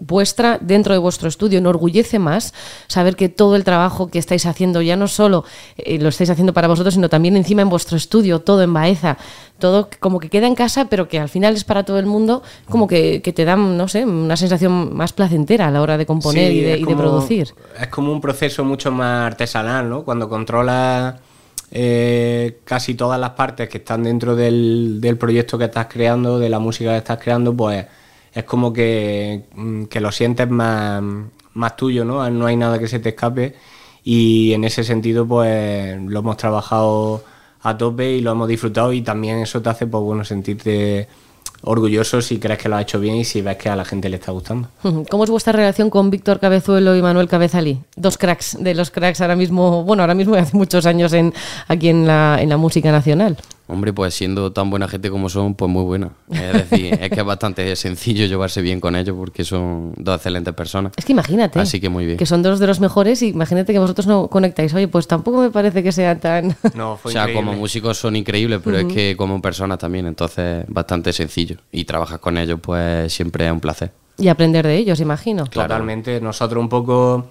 vuestra 0.05 0.57
dentro 0.61 0.93
de 0.93 0.99
vuestro 0.99 1.27
estudio. 1.27 1.59
Enorgullece 1.59 2.19
más 2.19 2.53
saber 2.87 3.15
que 3.15 3.29
todo 3.29 3.55
el 3.55 3.63
trabajo 3.63 4.07
que 4.07 4.19
estáis 4.19 4.45
haciendo 4.45 4.81
ya 4.81 4.95
no 4.95 5.07
solo 5.07 5.45
eh, 5.77 5.99
lo 5.99 6.09
estáis 6.09 6.29
haciendo 6.29 6.53
para 6.53 6.67
vosotros, 6.67 6.93
sino 6.93 7.09
también 7.09 7.37
encima 7.37 7.61
en 7.61 7.69
vuestro 7.69 7.97
estudio, 7.97 8.41
todo 8.41 8.61
en 8.61 8.73
Baeza, 8.73 9.17
todo 9.59 9.89
como 9.99 10.19
que 10.19 10.29
queda 10.29 10.47
en 10.47 10.55
casa, 10.55 10.85
pero 10.85 11.07
que 11.07 11.19
al 11.19 11.29
final 11.29 11.53
es 11.55 11.63
para 11.63 11.83
todo 11.83 11.99
el 11.99 12.05
mundo, 12.05 12.43
como 12.69 12.87
que, 12.87 13.21
que 13.21 13.33
te 13.33 13.45
dan, 13.45 13.77
no 13.77 13.87
sé, 13.87 14.05
una 14.05 14.35
sensación 14.37 14.95
más 14.95 15.13
placentera 15.13 15.67
a 15.67 15.71
la 15.71 15.81
hora 15.81 15.97
de 15.97 16.05
componer 16.05 16.51
Sí, 16.51 16.59
y, 16.59 16.61
de, 16.61 16.77
y 16.79 16.85
producir. 16.85 17.53
Es 17.79 17.87
como 17.87 18.11
un 18.11 18.21
proceso 18.21 18.63
mucho 18.63 18.91
más 18.91 19.27
artesanal, 19.27 19.89
¿no? 19.89 20.03
Cuando 20.03 20.27
controlas 20.27 21.15
eh, 21.71 22.59
casi 22.63 22.93
todas 22.93 23.19
las 23.19 23.31
partes 23.31 23.69
que 23.69 23.79
están 23.79 24.03
dentro 24.03 24.35
del, 24.35 24.99
del 25.01 25.17
proyecto 25.17 25.57
que 25.57 25.65
estás 25.65 25.87
creando, 25.87 26.39
de 26.39 26.49
la 26.49 26.59
música 26.59 26.91
que 26.91 26.97
estás 26.97 27.19
creando, 27.19 27.55
pues 27.55 27.85
es 28.33 28.43
como 28.43 28.73
que, 28.73 29.45
mm, 29.55 29.85
que 29.85 29.99
lo 29.99 30.11
sientes 30.11 30.49
más, 30.49 31.01
más 31.53 31.75
tuyo, 31.75 32.03
¿no? 32.05 32.29
No 32.29 32.45
hay 32.45 32.55
nada 32.55 32.79
que 32.79 32.87
se 32.87 32.99
te 32.99 33.09
escape 33.09 33.55
y 34.03 34.53
en 34.53 34.63
ese 34.63 34.83
sentido, 34.83 35.25
pues 35.25 36.01
lo 36.01 36.19
hemos 36.19 36.37
trabajado 36.37 37.23
a 37.61 37.77
tope 37.77 38.11
y 38.11 38.21
lo 38.21 38.31
hemos 38.31 38.47
disfrutado 38.47 38.91
y 38.91 39.01
también 39.01 39.39
eso 39.39 39.61
te 39.61 39.69
hace, 39.69 39.87
pues 39.87 40.03
bueno, 40.03 40.25
sentirte 40.25 41.07
orgulloso 41.65 42.21
si 42.21 42.39
crees 42.39 42.59
que 42.59 42.67
lo 42.67 42.75
has 42.75 42.81
hecho 42.81 42.99
bien 42.99 43.15
y 43.15 43.23
si 43.23 43.41
ves 43.41 43.55
que 43.55 43.69
a 43.69 43.75
la 43.75 43.85
gente 43.85 44.09
le 44.09 44.17
está 44.17 44.31
gustando. 44.31 44.67
¿Cómo 45.09 45.23
es 45.23 45.29
vuestra 45.29 45.53
relación 45.53 45.89
con 45.89 46.09
Víctor 46.09 46.39
Cabezuelo 46.39 46.95
y 46.95 47.01
Manuel 47.01 47.29
Cabezalí? 47.29 47.79
Dos 47.95 48.17
cracks 48.17 48.57
de 48.59 48.75
los 48.75 48.91
cracks 48.91 49.21
ahora 49.21 49.37
mismo, 49.37 49.83
bueno, 49.83 50.03
ahora 50.03 50.15
mismo 50.15 50.35
hace 50.35 50.57
muchos 50.57 50.85
años 50.85 51.13
en, 51.13 51.33
aquí 51.67 51.87
en 51.87 52.05
la, 52.05 52.39
en 52.41 52.49
la 52.49 52.57
música 52.57 52.91
nacional. 52.91 53.37
Hombre, 53.73 53.91
pues 53.91 54.13
siendo 54.13 54.51
tan 54.51 54.69
buena 54.69 54.87
gente 54.87 55.09
como 55.09 55.29
son, 55.29 55.55
pues 55.55 55.69
muy 55.69 55.83
buena. 55.83 56.09
Es 56.31 56.69
decir, 56.69 56.93
es 57.01 57.09
que 57.09 57.19
es 57.19 57.25
bastante 57.25 57.75
sencillo 57.75 58.25
llevarse 58.25 58.61
bien 58.61 58.79
con 58.79 58.95
ellos 58.95 59.15
porque 59.17 59.43
son 59.43 59.93
dos 59.97 60.15
excelentes 60.17 60.53
personas. 60.53 60.93
Es 60.95 61.03
que 61.05 61.11
imagínate. 61.11 61.59
Así 61.59 61.81
que 61.81 61.89
muy 61.89 62.05
bien. 62.05 62.17
Que 62.17 62.25
son 62.25 62.41
dos 62.43 62.59
de 62.59 62.67
los 62.67 62.79
mejores 62.79 63.21
y 63.21 63.29
imagínate 63.29 63.73
que 63.73 63.79
vosotros 63.79 64.07
no 64.07 64.27
conectáis. 64.27 64.73
Oye, 64.73 64.87
pues 64.87 65.07
tampoco 65.07 65.41
me 65.41 65.49
parece 65.49 65.83
que 65.83 65.91
sea 65.91 66.19
tan... 66.19 66.55
No, 66.75 66.93
O 66.93 66.97
fue 66.97 67.11
sea, 67.11 67.23
increíble. 67.23 67.45
como 67.45 67.57
músicos 67.59 67.97
son 67.97 68.15
increíbles, 68.15 68.61
pero 68.63 68.77
es 68.77 68.85
que 68.85 69.15
como 69.17 69.41
personas 69.41 69.77
también, 69.79 70.05
entonces 70.05 70.65
bastante 70.67 71.11
sencillo. 71.13 71.57
Y 71.71 71.85
trabajar 71.85 72.19
con 72.19 72.37
ellos, 72.37 72.59
pues 72.61 73.11
siempre 73.13 73.45
es 73.45 73.51
un 73.51 73.59
placer. 73.59 73.91
y 74.17 74.27
aprender 74.27 74.65
de 74.67 74.75
ellos, 74.77 74.99
imagino. 74.99 75.45
Claro. 75.47 75.69
Totalmente. 75.69 76.21
Nosotros 76.21 76.61
un 76.61 76.69
poco 76.69 77.25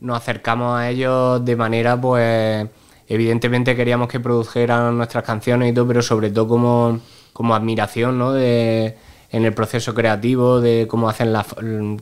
nos 0.00 0.16
acercamos 0.18 0.78
a 0.78 0.90
ellos 0.90 1.42
de 1.44 1.56
manera, 1.56 1.98
pues, 2.00 2.66
evidentemente 3.08 3.76
queríamos 3.76 4.08
que 4.08 4.20
produjeran 4.20 4.96
nuestras 4.96 5.24
canciones 5.24 5.70
y 5.70 5.74
todo, 5.74 5.86
pero 5.86 6.02
sobre 6.02 6.30
todo 6.30 6.48
como, 6.48 7.00
como 7.32 7.54
admiración, 7.54 8.18
¿no? 8.18 8.32
De, 8.32 8.96
en 9.30 9.44
el 9.44 9.54
proceso 9.54 9.94
creativo, 9.94 10.60
de 10.60 10.86
cómo 10.88 11.08
hacen, 11.08 11.32
la, 11.32 11.44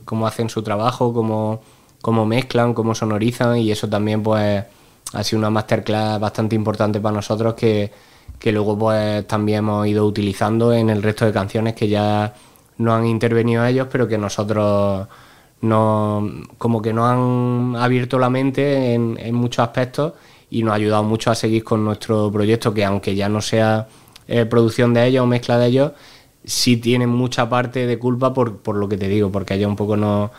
cómo 0.05 0.27
hacen 0.27 0.49
su 0.49 0.63
trabajo, 0.63 1.13
cómo, 1.13 1.61
cómo 2.01 2.25
mezclan, 2.25 2.73
cómo 2.73 2.95
sonorizan 2.95 3.57
y 3.57 3.71
eso 3.71 3.89
también, 3.89 4.23
pues, 4.23 4.63
ha 5.13 5.23
sido 5.23 5.39
una 5.39 5.49
masterclass 5.49 6.19
bastante 6.19 6.55
importante 6.55 6.99
para 6.99 7.15
nosotros 7.15 7.53
que, 7.53 7.91
que 8.39 8.51
luego, 8.51 8.77
pues, 8.77 9.27
también 9.27 9.59
hemos 9.59 9.87
ido 9.87 10.05
utilizando 10.05 10.73
en 10.73 10.89
el 10.89 11.03
resto 11.03 11.25
de 11.25 11.33
canciones 11.33 11.75
que 11.75 11.87
ya 11.87 12.33
no 12.77 12.93
han 12.93 13.05
intervenido 13.05 13.65
ellos, 13.65 13.87
pero 13.91 14.07
que 14.07 14.17
nosotros 14.17 15.07
no, 15.61 16.29
como 16.57 16.81
que 16.81 16.93
nos 16.93 17.09
han 17.09 17.75
abierto 17.81 18.19
la 18.19 18.29
mente 18.29 18.93
en, 18.93 19.17
en 19.19 19.35
muchos 19.35 19.63
aspectos 19.63 20.13
y 20.55 20.63
nos 20.63 20.71
ha 20.71 20.75
ayudado 20.75 21.03
mucho 21.03 21.31
a 21.31 21.35
seguir 21.35 21.65
con 21.65 21.83
nuestro 21.83 22.31
proyecto, 22.31 22.73
que 22.73 22.85
aunque 22.85 23.13
ya 23.13 23.27
no 23.27 23.41
sea 23.41 23.87
eh, 24.25 24.45
producción 24.45 24.93
de 24.93 25.05
ellos 25.05 25.23
o 25.23 25.27
mezcla 25.27 25.57
de 25.57 25.67
ellos, 25.67 25.91
sí 26.45 26.77
tienen 26.77 27.09
mucha 27.09 27.49
parte 27.49 27.85
de 27.85 27.99
culpa 27.99 28.33
por, 28.33 28.59
por 28.59 28.77
lo 28.77 28.87
que 28.87 28.95
te 28.95 29.09
digo, 29.09 29.29
porque 29.33 29.55
ellos 29.55 29.67
un 29.67 29.75
poco 29.75 29.97
nos, 29.97 30.31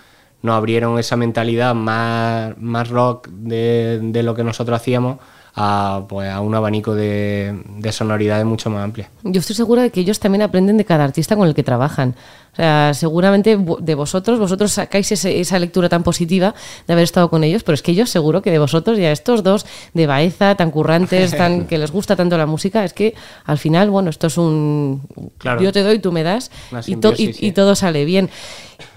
abrieron 0.42 0.98
esa 0.98 1.16
mentalidad 1.16 1.74
más, 1.74 2.56
más 2.56 2.88
rock 2.88 3.28
de, 3.28 4.00
de 4.02 4.22
lo 4.22 4.34
que 4.34 4.42
nosotros 4.42 4.80
hacíamos 4.80 5.18
a, 5.58 6.04
pues, 6.08 6.30
a 6.30 6.40
un 6.42 6.54
abanico 6.54 6.94
de, 6.94 7.62
de 7.78 7.92
sonoridades 7.92 8.44
mucho 8.44 8.68
más 8.68 8.84
amplias. 8.84 9.08
Yo 9.24 9.40
estoy 9.40 9.56
segura 9.56 9.82
de 9.82 9.90
que 9.90 10.00
ellos 10.00 10.20
también 10.20 10.42
aprenden 10.42 10.76
de 10.76 10.84
cada 10.84 11.02
artista 11.04 11.34
con 11.34 11.48
el 11.48 11.54
que 11.54 11.62
trabajan. 11.62 12.14
O 12.52 12.56
sea, 12.56 12.92
seguramente 12.94 13.58
de 13.80 13.94
vosotros, 13.94 14.38
vosotros 14.38 14.72
sacáis 14.72 15.10
ese- 15.12 15.40
esa 15.40 15.58
lectura 15.58 15.88
tan 15.88 16.02
positiva 16.02 16.54
de 16.86 16.92
haber 16.92 17.04
estado 17.04 17.28
con 17.30 17.42
ellos, 17.44 17.62
pero 17.64 17.74
es 17.74 17.82
que 17.82 17.92
ellos 17.92 18.08
seguro 18.10 18.40
que 18.42 18.50
de 18.50 18.58
vosotros 18.58 18.98
y 18.98 19.04
a 19.04 19.12
estos 19.12 19.42
dos 19.42 19.66
de 19.94 20.06
Baeza, 20.06 20.54
tan 20.56 20.70
currantes, 20.70 21.36
tan 21.36 21.64
que 21.68 21.78
les 21.78 21.90
gusta 21.90 22.16
tanto 22.16 22.36
la 22.38 22.46
música, 22.46 22.84
es 22.84 22.92
que 22.92 23.14
al 23.44 23.58
final, 23.58 23.90
bueno, 23.90 24.10
esto 24.10 24.26
es 24.26 24.36
un... 24.38 25.02
Claro. 25.38 25.60
Yo 25.62 25.72
te 25.72 25.82
doy, 25.82 25.98
tú 25.98 26.12
me 26.12 26.22
das 26.22 26.50
y, 26.86 26.96
to- 26.96 27.12
y- 27.16 27.32
sí. 27.32 27.46
y 27.46 27.52
todo 27.52 27.74
sale 27.74 28.04
bien. 28.04 28.30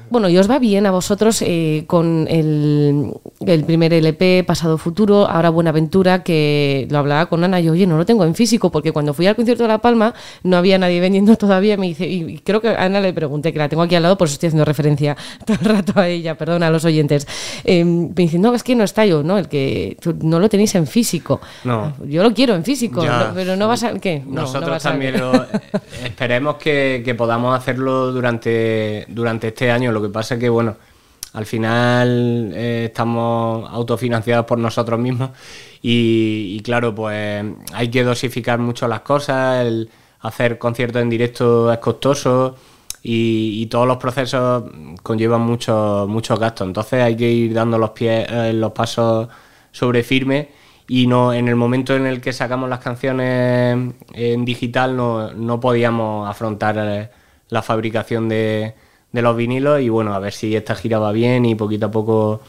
Bueno, 0.09 0.27
y 0.29 0.37
os 0.37 0.49
va 0.49 0.57
bien 0.57 0.85
a 0.85 0.91
vosotros 0.91 1.41
eh, 1.41 1.83
con 1.85 2.27
el, 2.29 3.13
el 3.45 3.63
primer 3.63 3.93
LP, 3.93 4.43
Pasado 4.45 4.77
Futuro, 4.77 5.27
ahora 5.27 5.49
Buenaventura, 5.49 6.23
que 6.23 6.87
lo 6.89 6.97
hablaba 6.97 7.27
con 7.27 7.43
Ana, 7.43 7.59
y 7.59 7.69
oye, 7.69 7.85
no 7.85 7.97
lo 7.97 8.05
tengo 8.05 8.23
en 8.23 8.33
físico, 8.33 8.71
porque 8.71 8.91
cuando 8.91 9.13
fui 9.13 9.27
al 9.27 9.35
concierto 9.35 9.63
de 9.63 9.69
La 9.69 9.77
Palma 9.77 10.15
no 10.43 10.57
había 10.57 10.79
nadie 10.79 10.99
vendiendo 10.99 11.35
todavía, 11.37 11.77
me 11.77 11.87
dice, 11.87 12.07
y 12.07 12.39
creo 12.39 12.59
que 12.59 12.69
a 12.69 12.83
Ana 12.85 13.01
le 13.01 13.13
pregunté, 13.13 13.53
que 13.53 13.59
la 13.59 13.69
tengo 13.69 13.83
aquí 13.83 13.95
al 13.95 14.03
lado, 14.03 14.17
por 14.17 14.27
eso 14.27 14.33
estoy 14.33 14.47
haciendo 14.47 14.65
referencia 14.65 15.15
todo 15.45 15.57
el 15.61 15.65
rato 15.65 15.99
a 15.99 16.07
ella, 16.07 16.35
perdón, 16.35 16.63
a 16.63 16.71
los 16.71 16.85
oyentes. 16.85 17.27
Eh, 17.63 17.85
me 17.85 18.13
dice, 18.15 18.39
no, 18.39 18.55
es 18.55 18.63
que 18.63 18.75
no 18.75 18.83
está 18.83 19.05
yo, 19.05 19.21
¿no? 19.21 19.37
El 19.37 19.47
que 19.47 19.97
no 20.21 20.39
lo 20.39 20.49
tenéis 20.49 20.73
en 20.73 20.87
físico. 20.87 21.39
No. 21.63 21.93
Yo 22.05 22.23
lo 22.23 22.33
quiero 22.33 22.55
en 22.55 22.63
físico, 22.63 23.05
pero 23.35 23.55
no 23.55 23.67
vas 23.67 23.83
a... 23.83 23.93
¿Qué? 23.99 24.23
Nosotros 24.25 24.81
también 24.81 25.19
lo, 25.19 25.45
esperemos 26.03 26.55
que, 26.55 27.01
que, 27.05 27.15
podamos 27.15 27.57
hacerlo 27.57 28.11
durante, 28.11 29.05
durante 29.09 29.49
este 29.49 29.69
año. 29.71 29.91
Lo 29.99 30.07
que 30.07 30.13
pasa 30.13 30.35
es 30.35 30.39
que, 30.39 30.49
bueno, 30.49 30.77
al 31.33 31.45
final 31.45 32.51
eh, 32.55 32.85
estamos 32.85 33.69
autofinanciados 33.69 34.45
por 34.45 34.57
nosotros 34.57 34.99
mismos 34.99 35.31
y, 35.81 36.59
claro, 36.61 36.95
pues 36.95 37.45
hay 37.73 37.89
que 37.89 38.03
dosificar 38.03 38.59
mucho 38.59 38.87
las 38.87 39.01
cosas. 39.01 39.65
El 39.65 39.89
hacer 40.21 40.57
conciertos 40.57 41.01
en 41.01 41.09
directo 41.09 41.71
es 41.71 41.79
costoso. 41.79 42.55
Y, 43.03 43.65
todos 43.67 43.87
los 43.87 43.97
procesos 43.97 44.63
conllevan 45.03 45.41
muchos 45.41 46.07
muchos 46.07 46.39
gastos. 46.39 46.67
Entonces 46.67 47.03
hay 47.03 47.15
que 47.15 47.29
ir 47.31 47.53
dando 47.53 47.77
los 47.77 47.91
pies, 47.91 48.27
eh, 48.29 48.53
los 48.53 48.71
pasos 48.71 49.27
sobre 49.71 50.03
firme 50.03 50.49
y 50.87 51.07
no 51.07 51.33
en 51.33 51.47
el 51.47 51.55
momento 51.55 51.95
en 51.95 52.07
el 52.07 52.19
que 52.21 52.33
sacamos 52.33 52.69
las 52.69 52.79
canciones 52.79 53.93
en 54.13 54.45
digital 54.45 54.97
no, 54.97 55.31
no 55.33 55.59
podíamos 55.59 56.27
afrontar 56.29 56.77
eh, 56.79 57.09
la 57.49 57.61
fabricación 57.61 58.27
de, 58.29 58.73
de, 59.11 59.21
los 59.21 59.35
vinilos 59.35 59.81
y 59.81 59.89
bueno, 59.89 60.13
a 60.13 60.19
ver 60.19 60.33
si 60.33 60.55
esta 60.55 60.75
gira 60.75 60.99
va 60.99 61.11
bien 61.11 61.45
y 61.45 61.55
poquito 61.55 61.87
a 61.87 61.91
poco 61.91 62.41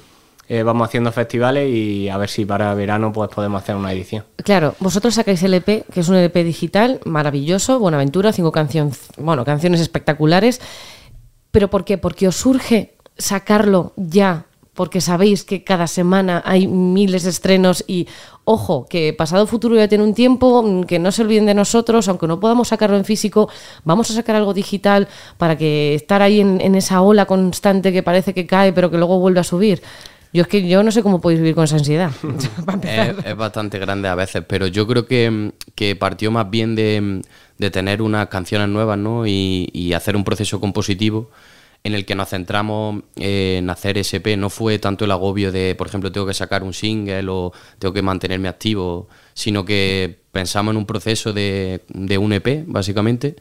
eh, 0.48 0.62
vamos 0.62 0.88
haciendo 0.88 1.12
festivales 1.12 1.68
y 1.72 2.08
a 2.08 2.16
ver 2.16 2.28
si 2.28 2.44
para 2.44 2.74
verano 2.74 3.12
pues 3.12 3.30
podemos 3.30 3.62
hacer 3.62 3.76
una 3.76 3.92
edición. 3.92 4.24
Claro, 4.36 4.74
vosotros 4.80 5.14
sacáis 5.14 5.42
el 5.42 5.54
EP, 5.54 5.84
que 5.92 6.00
es 6.00 6.08
un 6.08 6.16
EP 6.16 6.34
digital 6.44 7.00
maravilloso, 7.04 7.78
Buenaventura, 7.78 8.32
cinco 8.32 8.52
canciones, 8.52 9.08
bueno, 9.16 9.44
canciones 9.44 9.80
espectaculares, 9.80 10.60
pero 11.50 11.68
¿por 11.68 11.84
qué? 11.84 11.98
Porque 11.98 12.28
os 12.28 12.36
surge 12.36 12.94
sacarlo 13.16 13.92
ya 13.96 14.46
porque 14.80 15.02
sabéis 15.02 15.44
que 15.44 15.62
cada 15.62 15.87
semana 15.87 16.40
hay 16.42 16.66
miles 16.66 17.25
de 17.25 17.28
estrenos 17.28 17.84
y 17.87 18.08
ojo, 18.46 18.87
que 18.88 19.12
pasado 19.12 19.46
futuro 19.46 19.76
ya 19.76 19.88
tiene 19.88 20.04
un 20.04 20.14
tiempo, 20.14 20.62
mm, 20.62 20.84
que 20.84 20.99
no 20.99 21.12
se 21.12 21.20
olviden 21.20 21.44
de 21.44 21.52
nosotros, 21.52 22.08
aunque 22.08 22.26
no 22.26 22.40
podamos 22.40 22.68
sacarlo 22.68 22.96
en 22.96 23.04
físico, 23.04 23.50
vamos 23.84 24.10
a 24.10 24.14
sacar 24.14 24.37
algo 24.37 24.54
digital 24.54 25.06
para 25.37 25.58
que 25.58 25.94
estar 25.94 26.22
ahí 26.22 26.40
en, 26.40 26.75
esa 26.75 27.02
ola 27.02 27.26
constante 27.26 27.92
que 27.92 28.02
parece 28.02 28.32
que 28.32 28.46
cae 28.46 28.72
pero 28.72 28.90
que 28.90 28.96
luego 28.96 29.18
vuelve 29.18 29.40
a 29.40 29.44
subir. 29.44 29.82
Yo 30.32 30.40
es 30.40 30.49
que 30.49 30.66
yo 30.66 30.82
no 30.82 30.90
sé 30.92 31.02
cómo 31.02 31.20
podéis 31.20 31.40
vivir 31.42 31.54
con 31.54 31.64
esa 31.64 31.76
ansiedad. 31.76 32.10
es, 33.26 33.37
bastante 33.37 33.78
grande 33.78 34.08
a 34.08 34.14
veces, 34.14 34.42
pero 34.49 34.66
yo 34.66 34.87
creo 34.87 35.04
que, 35.04 35.52
partió 35.99 36.30
más 36.30 36.49
bien 36.49 36.75
de, 36.75 37.20
tener 37.70 38.00
unas 38.00 38.28
canciones 38.28 38.70
nuevas 38.70 38.96
¿no? 38.96 39.26
y, 39.26 39.68
y 39.75 39.92
hacer 39.92 40.16
un 40.16 40.25
proceso 40.25 40.58
compositivo 40.58 41.28
en 41.82 41.94
el 41.94 42.04
que 42.04 42.14
nos 42.14 42.28
centramos 42.28 43.02
en 43.16 43.70
hacer 43.70 43.96
SP. 43.96 44.37
No 44.37 44.50
fue 44.50 44.78
tanto 44.78 45.04
el 45.04 45.10
agobio 45.10 45.50
de, 45.50 45.75
por 45.75 45.87
ejemplo, 45.87 46.12
tengo 46.12 46.26
que 46.26 46.34
sacar 46.34 46.62
un 46.62 46.75
single 46.75 47.26
o 47.28 47.52
tengo 47.78 47.94
que 47.94 48.02
mantenerme 48.02 48.49
activo, 48.49 49.08
sino 49.34 49.64
que 49.64 50.18
pensamos 50.32 50.72
en 50.72 50.78
un 50.78 50.87
proceso 50.87 51.32
de, 51.32 51.82
de 51.88 52.18
un 52.18 52.32
EP, 52.32 52.64
básicamente, 52.66 53.37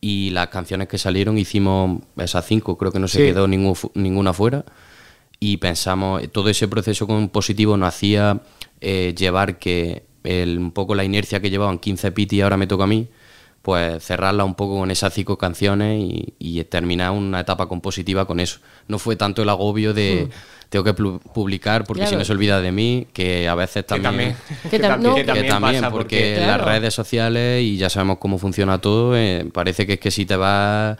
y 0.00 0.30
las 0.30 0.48
canciones 0.48 0.88
que 0.88 0.98
salieron 0.98 1.38
hicimos 1.38 2.02
esas 2.16 2.46
cinco, 2.46 2.76
creo 2.76 2.92
que 2.92 2.98
no 2.98 3.08
se 3.08 3.24
quedó 3.24 3.48
ningún, 3.48 3.74
ninguna 3.94 4.32
fuera. 4.32 4.64
Y 5.40 5.58
pensamos, 5.58 6.22
todo 6.32 6.50
ese 6.50 6.68
proceso 6.68 7.06
compositivo 7.06 7.76
nos 7.76 7.88
hacía 7.88 8.42
eh, 8.80 9.14
llevar 9.16 9.58
que 9.58 10.04
el, 10.24 10.58
un 10.58 10.72
poco 10.72 10.94
la 10.94 11.04
inercia 11.04 11.40
que 11.40 11.48
llevaban 11.50 11.78
15 11.78 12.12
piti 12.12 12.36
y 12.36 12.40
ahora 12.42 12.56
me 12.56 12.66
toca 12.66 12.84
a 12.84 12.86
mí, 12.86 13.08
pues 13.68 14.02
cerrarla 14.02 14.44
un 14.44 14.54
poco 14.54 14.78
con 14.78 14.90
esas 14.90 15.12
cinco 15.12 15.36
canciones 15.36 16.02
y, 16.38 16.64
terminar 16.70 17.10
una 17.10 17.40
etapa 17.40 17.66
compositiva 17.66 18.24
con 18.24 18.40
eso. 18.40 18.60
No 18.86 18.98
fue 18.98 19.14
tanto 19.14 19.42
el 19.42 19.50
agobio 19.50 19.92
de 19.92 20.26
hmm. 20.26 20.70
tengo 20.70 20.84
que 20.86 20.94
publicar 20.94 21.84
porque 21.84 22.06
si 22.06 22.16
no 22.16 22.24
se 22.24 22.32
olvida 22.32 22.62
de 22.62 22.72
mí, 22.72 23.08
que 23.12 23.46
a 23.46 23.54
veces 23.54 23.84
también... 23.84 24.34
Que 24.70 24.78
también, 24.78 25.84
porque, 25.90 26.38
las 26.40 26.62
redes 26.62 26.94
sociales 26.94 27.62
y 27.62 27.76
ya 27.76 27.90
sabemos 27.90 28.16
cómo 28.16 28.38
funciona 28.38 28.80
todo, 28.80 29.14
eh, 29.14 29.46
parece 29.52 29.86
que 29.86 29.92
es 29.92 30.00
que 30.00 30.10
si 30.10 30.24
te 30.24 30.36
vas 30.36 30.96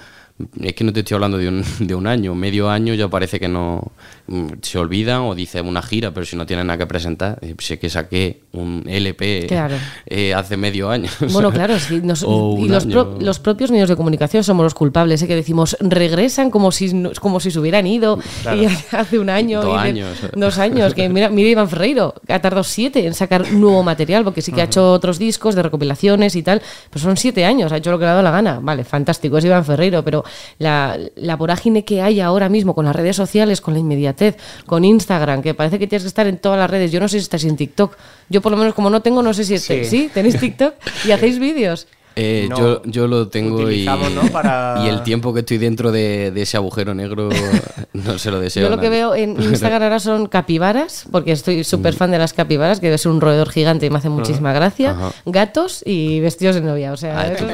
es 0.61 0.73
que 0.75 0.85
no 0.85 0.93
te 0.93 1.01
estoy 1.01 1.17
hablando 1.17 1.37
de 1.39 1.49
un, 1.49 1.65
de 1.81 1.95
un 1.95 2.07
año, 2.07 2.35
medio 2.35 2.71
año 2.71 2.95
ya 2.95 3.09
parece 3.09 3.41
que 3.41 3.49
no 3.49 3.93
mm, 4.29 4.47
se 4.63 4.79
olvidan 4.79 5.23
o 5.23 5.35
dice 5.35 5.61
una 5.61 5.83
gira, 5.83 6.13
pero 6.13 6.25
si 6.25 6.37
no 6.37 6.47
tienen 6.47 6.69
nada 6.69 6.79
que 6.79 6.87
presentar, 6.87 7.39
eh, 7.43 7.55
sé 7.59 7.79
que 7.79 7.91
saqué 7.91 8.43
un 8.53 8.85
LP 8.87 9.49
eh, 10.07 10.35
hace 10.35 10.57
medio 10.57 10.91
año. 10.91 11.11
Bueno, 11.31 11.51
claro, 11.51 11.79
sí, 11.79 11.97
y 11.97 12.69
los, 12.69 12.87
los, 12.87 13.39
propios 13.41 13.71
medios 13.71 13.89
de 13.89 13.97
comunicación 13.97 14.45
somos 14.45 14.65
los 14.65 14.75
culpables, 14.75 15.23
¿eh? 15.23 15.27
que 15.27 15.35
decimos 15.35 15.77
regresan 15.81 16.51
como 16.51 16.73
si 16.73 16.89
como 17.21 17.41
si 17.41 17.51
se 17.51 17.59
hubieran 17.59 17.87
ido 17.87 18.19
y 18.55 18.67
hace 18.97 19.19
un 19.19 19.31
año, 19.31 19.63
dos 19.63 19.79
años, 19.79 20.19
dos 20.35 20.59
años, 20.59 20.95
que 20.95 21.09
mira, 21.09 21.29
mira 21.29 21.49
Iván 21.49 21.69
Ferreiro, 21.69 22.15
ha 22.29 22.39
tardado 22.39 22.65
siete 22.65 23.07
en 23.07 23.15
sacar 23.15 23.51
nuevo 23.53 23.83
material, 23.83 24.25
porque 24.25 24.43
sí 24.43 24.53
que 24.53 24.61
ha 24.61 24.65
hecho 24.65 24.93
otros 24.93 25.19
discos 25.19 25.55
de 25.55 25.63
recopilaciones 25.63 26.37
y 26.37 26.43
tal, 26.43 26.63
pero 26.91 27.03
son 27.03 27.17
siete 27.17 27.45
años, 27.45 27.73
ha 27.73 27.77
hecho 27.77 27.91
lo 27.91 27.99
que 27.99 28.05
le 28.05 28.11
ha 28.11 28.13
dado 28.13 28.23
la 28.23 28.31
gana, 28.31 28.61
vale, 28.63 28.85
fantástico, 28.85 29.39
es 29.39 29.45
Iván 29.45 29.65
Ferreiro, 29.65 30.05
pero 30.05 30.25
la, 30.59 30.99
la 31.17 31.37
vorágine 31.37 31.85
que 31.85 32.03
hay 32.03 32.21
ahora 32.21 32.49
mismo 32.49 32.75
con 32.75 32.85
las 32.85 32.95
redes 32.97 33.17
sociales, 33.17 33.61
con 33.61 33.75
la 33.75 33.81
inmediatez, 33.81 34.37
con 34.67 34.85
Instagram, 34.85 35.43
que 35.43 35.55
parece 35.55 35.79
que 35.79 35.87
tienes 35.87 36.03
que 36.05 36.09
estar 36.09 36.27
en 36.27 36.39
todas 36.39 36.59
las 36.59 36.71
redes. 36.71 36.93
Yo 36.93 37.01
no 37.01 37.09
sé 37.09 37.19
si 37.19 37.23
estás 37.25 37.45
en 37.45 37.57
TikTok. 37.57 37.97
Yo 38.29 38.41
por 38.41 38.53
lo 38.53 38.59
menos 38.59 38.75
como 38.75 38.91
no 38.91 39.03
tengo, 39.03 39.23
no 39.23 39.35
sé 39.35 39.45
si 39.45 39.55
estáis. 39.55 39.89
¿Sí? 39.89 40.11
¿Tenéis 40.13 40.39
TikTok? 40.39 40.75
¿Y 41.07 41.13
hacéis 41.13 41.39
vídeos? 41.39 41.87
Eh, 42.17 42.49
yo, 42.57 42.83
yo, 42.85 43.07
lo 43.07 43.29
tengo 43.29 43.71
y, 43.71 43.87
y, 44.85 44.89
el 44.89 45.03
tiempo 45.05 45.33
que 45.33 45.41
estoy 45.41 45.59
dentro 45.59 45.93
de, 45.93 46.33
ese 46.35 46.57
agujero 46.57 46.95
negro 46.95 47.29
no 47.93 48.19
se 48.19 48.31
lo 48.31 48.41
deseo. 48.41 48.65
Yo 48.65 48.75
lo 48.75 48.81
que 48.81 48.89
veo 48.89 49.15
en 49.15 49.41
Instagram 49.41 49.83
ahora 49.83 50.01
son 50.01 50.27
capibaras, 50.27 51.07
porque 51.11 51.33
estoy 51.33 51.63
súper 51.65 51.95
fan 51.95 52.11
de 52.11 52.19
las 52.19 52.33
capibaras, 52.33 52.81
que 52.81 52.93
es 52.93 53.07
un 53.07 53.21
roedor 53.21 53.51
gigante 53.51 53.87
y 53.87 53.91
me 53.91 53.99
hace 53.99 54.09
muchísima 54.09 54.53
gracia. 54.53 54.97
Gatos 55.27 55.83
y 55.87 56.21
vestidos 56.21 56.57
de 56.57 56.63
novia. 56.63 56.93
O 56.93 56.97
sea, 56.97 57.21
ah, 57.21 57.27
eso, 57.33 57.49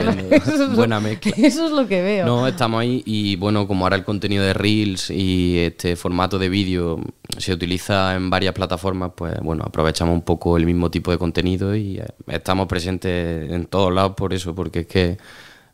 es 1.67 1.71
lo, 1.71 1.87
que 1.87 2.03
veo. 2.03 2.27
No, 2.27 2.47
estamos 2.47 2.81
ahí 2.81 3.03
y 3.05 3.37
bueno, 3.37 3.67
como 3.67 3.85
ahora 3.85 3.97
el 3.97 4.05
contenido 4.05 4.45
de 4.45 4.55
Reels 4.55 5.11
y 5.11 5.59
este 5.59 5.97
formato 5.97 6.39
de 6.39 6.49
vídeo 6.49 7.01
se 7.39 7.53
utiliza 7.53 8.15
en 8.15 8.31
varias 8.31 8.55
plataformas, 8.55 9.13
pues 9.15 9.39
bueno, 9.41 9.65
aprovechamos 9.67 10.15
un 10.15 10.23
poco 10.23 10.57
el 10.57 10.67
mismo 10.67 10.91
tipo 10.91 11.11
de 11.11 11.19
contenido 11.19 11.75
y 11.75 11.99
eh, 11.99 12.07
estamos 12.29 12.67
presentes 12.67 13.51
en 13.51 13.67
todos 13.67 13.93
lados 13.93 14.13
por 14.17 14.33
eso 14.33 14.55
porque 14.55 14.81
es 14.81 14.87
que 14.87 15.19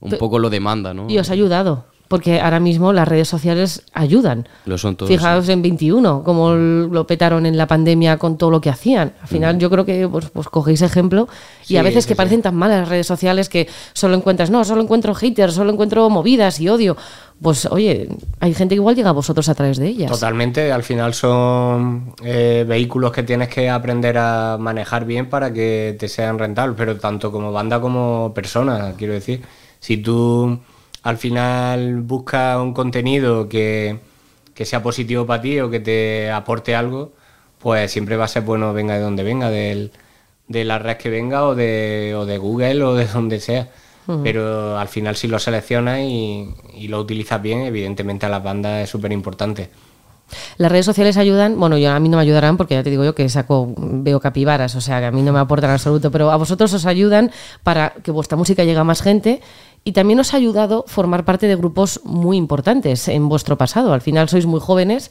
un 0.01 0.13
poco 0.13 0.39
lo 0.39 0.51
demanda, 0.51 0.95
¿no? 0.95 1.11
Y 1.11 1.19
os 1.19 1.29
ha 1.31 1.35
ayudado, 1.35 1.85
porque 2.09 2.41
ahora 2.41 2.59
mismo 2.59 2.93
las 2.93 3.07
redes 3.07 3.29
sociales 3.29 3.85
ayudan. 3.93 4.49
Lo 4.65 4.79
son 4.79 4.97
todos. 4.97 5.09
Fijaos 5.09 5.49
en 5.49 5.63
21, 5.63 6.25
como 6.25 6.55
lo 6.55 7.07
petaron 7.07 7.47
en 7.47 7.57
la 7.57 7.67
pandemia 7.67 8.17
con 8.17 8.37
todo 8.37 8.51
lo 8.51 8.61
que 8.61 8.71
hacían. 8.71 9.13
Al 9.21 9.29
final 9.29 9.59
yo 9.59 9.71
creo 9.71 9.85
que 9.85 10.09
pues, 10.09 10.31
pues 10.31 10.49
cogéis 10.49 10.83
ejemplo 10.83 11.29
y 11.69 11.77
a 11.77 11.83
veces 11.83 12.07
que 12.07 12.17
parecen 12.17 12.43
tan 12.43 12.57
malas 12.57 12.81
las 12.81 12.89
redes 12.89 13.07
sociales 13.07 13.49
que 13.49 13.69
solo 13.93 14.17
encuentras, 14.17 14.51
no, 14.51 14.65
solo 14.65 14.83
encuentro 14.83 15.15
haters, 15.15 15.55
solo 15.55 15.71
encuentro 15.71 16.09
movidas 16.11 16.59
y 16.61 16.69
odio. 16.69 16.97
Pues 17.43 17.65
oye, 17.67 18.09
hay 18.39 18.53
gente 18.53 18.75
que 18.75 18.81
igual 18.81 18.95
llega 18.95 19.11
a 19.11 19.15
vosotros 19.15 19.49
a 19.49 19.55
través 19.55 19.79
de 19.79 19.89
ellas. 19.89 20.11
Totalmente, 20.11 20.71
al 20.73 20.83
final 20.83 21.15
son 21.15 22.15
eh, 22.23 22.67
vehículos 22.69 23.13
que 23.13 23.23
tienes 23.23 23.49
que 23.49 23.71
aprender 23.71 24.19
a 24.19 24.59
manejar 24.61 25.07
bien 25.07 25.31
para 25.31 25.51
que 25.51 25.97
te 25.99 26.07
sean 26.09 26.39
rentables, 26.39 26.77
pero 26.77 26.99
tanto 26.99 27.33
como 27.33 27.51
banda 27.51 27.81
como 27.81 28.33
persona, 28.35 28.93
quiero 28.97 29.15
decir. 29.15 29.43
Si 29.79 29.97
tú 29.97 30.61
al 31.03 31.17
final 31.17 32.03
buscas 32.03 32.59
un 32.59 32.75
contenido 32.75 33.49
que, 33.49 33.99
sea 34.55 34.83
positivo 34.83 35.25
para 35.25 35.41
ti 35.41 35.59
o 35.61 35.71
que 35.71 35.81
te 35.81 36.31
aporte 36.31 36.75
algo, 36.77 37.13
pues 37.59 37.91
siempre 37.91 38.17
va 38.17 38.27
a 38.27 38.29
ser 38.29 38.43
bueno, 38.43 38.75
venga 38.75 38.95
de 38.95 39.01
donde 39.01 39.23
venga, 39.23 39.49
de 39.51 39.91
la 40.49 40.79
red 40.79 40.99
que 40.99 41.09
venga 41.09 41.47
o 41.47 41.55
de, 41.55 42.15
o 42.15 42.27
de 42.27 42.37
Google 42.37 42.83
o 42.83 42.95
de 42.95 43.07
donde 43.15 43.41
sea. 43.41 43.71
Pero 44.25 44.77
al 44.77 44.89
final 44.89 45.15
si 45.15 45.29
lo 45.29 45.39
seleccionas 45.39 46.01
y, 46.01 46.49
y, 46.75 46.89
lo 46.89 46.99
utilizas 46.99 47.41
bien, 47.41 47.61
evidentemente 47.61 48.27
a 48.27 48.29
las 48.29 48.43
bandas 48.43 48.83
es 48.83 48.91
súper 48.91 49.13
importante. 49.13 49.71
Las 50.57 50.71
redes 50.71 50.87
sociales 50.87 51.17
ayudan, 51.17 51.59
bueno, 51.59 51.79
yo, 51.79 51.91
a 51.93 52.01
mí 52.01 52.09
no 52.09 52.17
me 52.17 52.23
ayudarán 52.23 52.57
porque 52.57 52.75
ya 52.75 52.83
te 52.83 52.91
digo 52.91 53.05
yo 53.05 53.15
que 53.15 53.29
saco, 53.29 53.73
veo 53.77 54.21
capibaras, 54.21 54.75
o 54.75 54.81
sea, 54.81 55.01
que 55.01 55.07
a 55.07 55.11
mí 55.11 55.23
no 55.23 55.33
me 55.33 55.39
aportan 55.39 55.71
absoluto, 55.71 56.11
pero 56.11 56.31
a 56.31 56.37
vosotros 56.37 56.73
os 56.73 56.87
ayudan 56.87 57.31
para 57.63 57.91
que 58.03 58.11
vuestra 58.11 58.37
música 58.37 58.65
llegue 58.65 58.79
a 58.79 58.85
más 58.85 59.03
gente 59.03 59.41
y 59.85 59.93
también 59.93 60.21
os 60.21 60.35
ha 60.35 60.37
ayudado 60.37 60.85
formar 60.87 61.25
parte 61.25 61.47
de 61.47 61.57
grupos 61.57 62.01
muy 62.05 62.37
importantes 62.37 63.09
en 63.09 63.29
vuestro 63.29 63.57
pasado. 63.57 63.93
Al 63.93 64.01
final 64.01 64.29
sois 64.29 64.47
muy 64.47 64.61
jóvenes, 64.61 65.11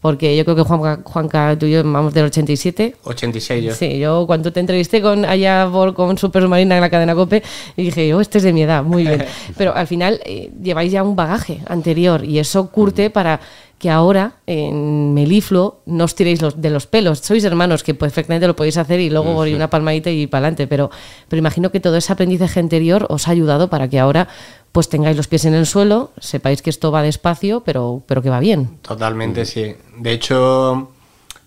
porque 0.00 0.36
yo 0.36 0.44
creo 0.44 0.56
que 0.56 0.62
Juanca, 0.62 1.00
Juanca 1.04 1.56
tú 1.58 1.66
y 1.66 1.72
yo 1.72 1.84
vamos 1.84 2.14
del 2.14 2.26
87. 2.26 2.96
86 3.04 3.64
yo. 3.64 3.74
Sí, 3.74 3.98
yo 3.98 4.26
cuando 4.26 4.52
te 4.52 4.60
entrevisté 4.60 5.02
con 5.02 5.24
allá 5.24 5.68
por, 5.70 5.94
con 5.94 6.16
Super 6.16 6.48
Marina 6.48 6.74
en 6.74 6.80
la 6.80 6.90
cadena 6.90 7.14
COPE, 7.14 7.42
y 7.76 7.84
dije, 7.84 8.14
oh, 8.14 8.20
este 8.20 8.38
es 8.38 8.44
de 8.44 8.52
mi 8.52 8.62
edad, 8.62 8.82
muy 8.82 9.04
bien. 9.04 9.24
Pero 9.56 9.74
al 9.74 9.86
final 9.86 10.20
eh, 10.24 10.50
lleváis 10.62 10.90
ya 10.92 11.02
un 11.02 11.16
bagaje 11.16 11.60
anterior 11.66 12.24
y 12.24 12.38
eso 12.38 12.70
curte 12.70 13.10
para 13.10 13.40
que 13.80 13.88
ahora 13.88 14.34
en 14.46 15.14
Melifluo 15.14 15.80
no 15.86 16.04
os 16.04 16.14
tiréis 16.14 16.42
los, 16.42 16.60
de 16.60 16.68
los 16.68 16.86
pelos. 16.86 17.20
Sois 17.20 17.42
hermanos 17.44 17.82
que 17.82 17.94
perfectamente 17.94 18.46
lo 18.46 18.54
podéis 18.54 18.76
hacer 18.76 19.00
y 19.00 19.08
luego 19.08 19.32
uh 19.32 19.40
una 19.40 19.70
palmadita 19.70 20.10
y 20.10 20.26
para 20.26 20.44
adelante, 20.44 20.66
pero, 20.66 20.90
pero 21.28 21.38
imagino 21.38 21.72
que 21.72 21.80
todo 21.80 21.96
ese 21.96 22.12
aprendizaje 22.12 22.60
anterior 22.60 23.06
os 23.08 23.26
ha 23.26 23.30
ayudado 23.30 23.70
para 23.70 23.88
que 23.88 23.98
ahora 23.98 24.28
pues 24.70 24.90
tengáis 24.90 25.16
los 25.16 25.28
pies 25.28 25.46
en 25.46 25.54
el 25.54 25.64
suelo, 25.64 26.10
sepáis 26.20 26.60
que 26.60 26.68
esto 26.68 26.92
va 26.92 27.02
despacio, 27.02 27.62
pero, 27.64 28.02
pero 28.06 28.20
que 28.20 28.28
va 28.28 28.38
bien. 28.38 28.78
Totalmente, 28.82 29.46
sí. 29.46 29.74
De 29.96 30.12
hecho, 30.12 30.90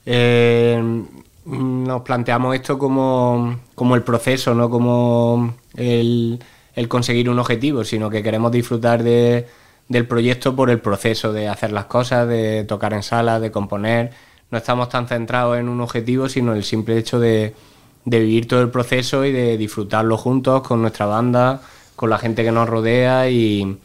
eh, 0.03 0.81
nos 1.45 2.01
planteamos 2.01 2.55
esto 2.55 2.79
como, 2.79 3.59
como 3.75 3.95
el 3.95 4.01
proceso, 4.01 4.55
no 4.55 4.71
como 4.71 5.53
el, 5.77 6.39
el 6.73 6.87
conseguir 6.87 7.29
un 7.29 7.37
objetivo, 7.37 7.83
sino 7.83 8.09
que 8.09 8.23
queremos 8.23 8.51
disfrutar 8.51 9.03
de 9.03 9.45
del 9.93 10.07
proyecto 10.07 10.55
por 10.55 10.71
el 10.71 10.79
proceso 10.79 11.31
de 11.31 11.47
hacer 11.47 11.71
las 11.71 11.85
cosas, 11.85 12.27
de 12.27 12.65
tocar 12.65 12.93
en 12.93 13.03
sala, 13.03 13.39
de 13.39 13.51
componer. 13.51 14.12
No 14.50 14.57
estamos 14.57 14.89
tan 14.89 15.07
centrados 15.07 15.57
en 15.57 15.69
un 15.69 15.79
objetivo, 15.81 16.27
sino 16.27 16.53
el 16.53 16.63
simple 16.63 16.97
hecho 16.97 17.19
de, 17.19 17.53
vivir 18.03 18.47
todo 18.47 18.62
el 18.62 18.69
proceso 18.69 19.23
y 19.23 19.31
de 19.31 19.55
disfrutarlo 19.55 20.17
juntos 20.17 20.63
con 20.63 20.81
nuestra 20.81 21.05
banda, 21.05 21.62
con 21.95 22.09
la 22.09 22.17
gente 22.17 22.43
que 22.43 22.51
nos 22.51 22.67
rodea 22.67 23.29
y, 23.29 23.77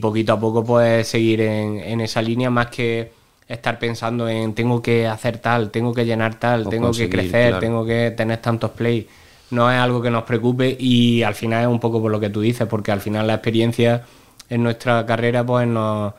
poquito 0.00 0.32
a 0.32 0.40
poco 0.40 0.64
pues 0.64 1.06
seguir 1.06 1.42
en, 1.42 2.00
esa 2.00 2.22
línea 2.22 2.50
más 2.50 2.68
que 2.68 3.12
estar 3.46 3.78
pensando 3.78 4.28
en 4.28 4.54
tengo 4.54 4.82
que 4.82 5.06
hacer 5.06 5.38
tal, 5.38 5.70
tengo 5.70 5.92
que 5.94 6.04
llenar 6.04 6.40
tal, 6.40 6.68
tengo 6.68 6.90
que 6.90 7.08
crecer, 7.08 7.60
tengo 7.60 7.84
que 7.84 8.10
tener 8.16 8.38
tantos 8.38 8.70
plays. 8.70 9.04
No 9.50 9.70
es 9.70 9.78
algo 9.78 10.02
que 10.02 10.10
nos 10.10 10.24
preocupe 10.24 10.76
y 10.80 11.22
al 11.22 11.34
final 11.34 11.62
es 11.62 11.68
un 11.68 11.78
poco 11.78 12.00
por 12.00 12.10
lo 12.10 12.18
que 12.18 12.30
tú 12.30 12.40
dices, 12.40 12.66
porque 12.66 12.90
al 12.90 13.00
final 13.00 13.26
la 13.28 13.34
experiencia 13.34 14.02
en 14.48 14.62
nuestra 14.62 15.04
carrera 15.06 15.44
pues 15.44 15.66
nos, 15.66 16.14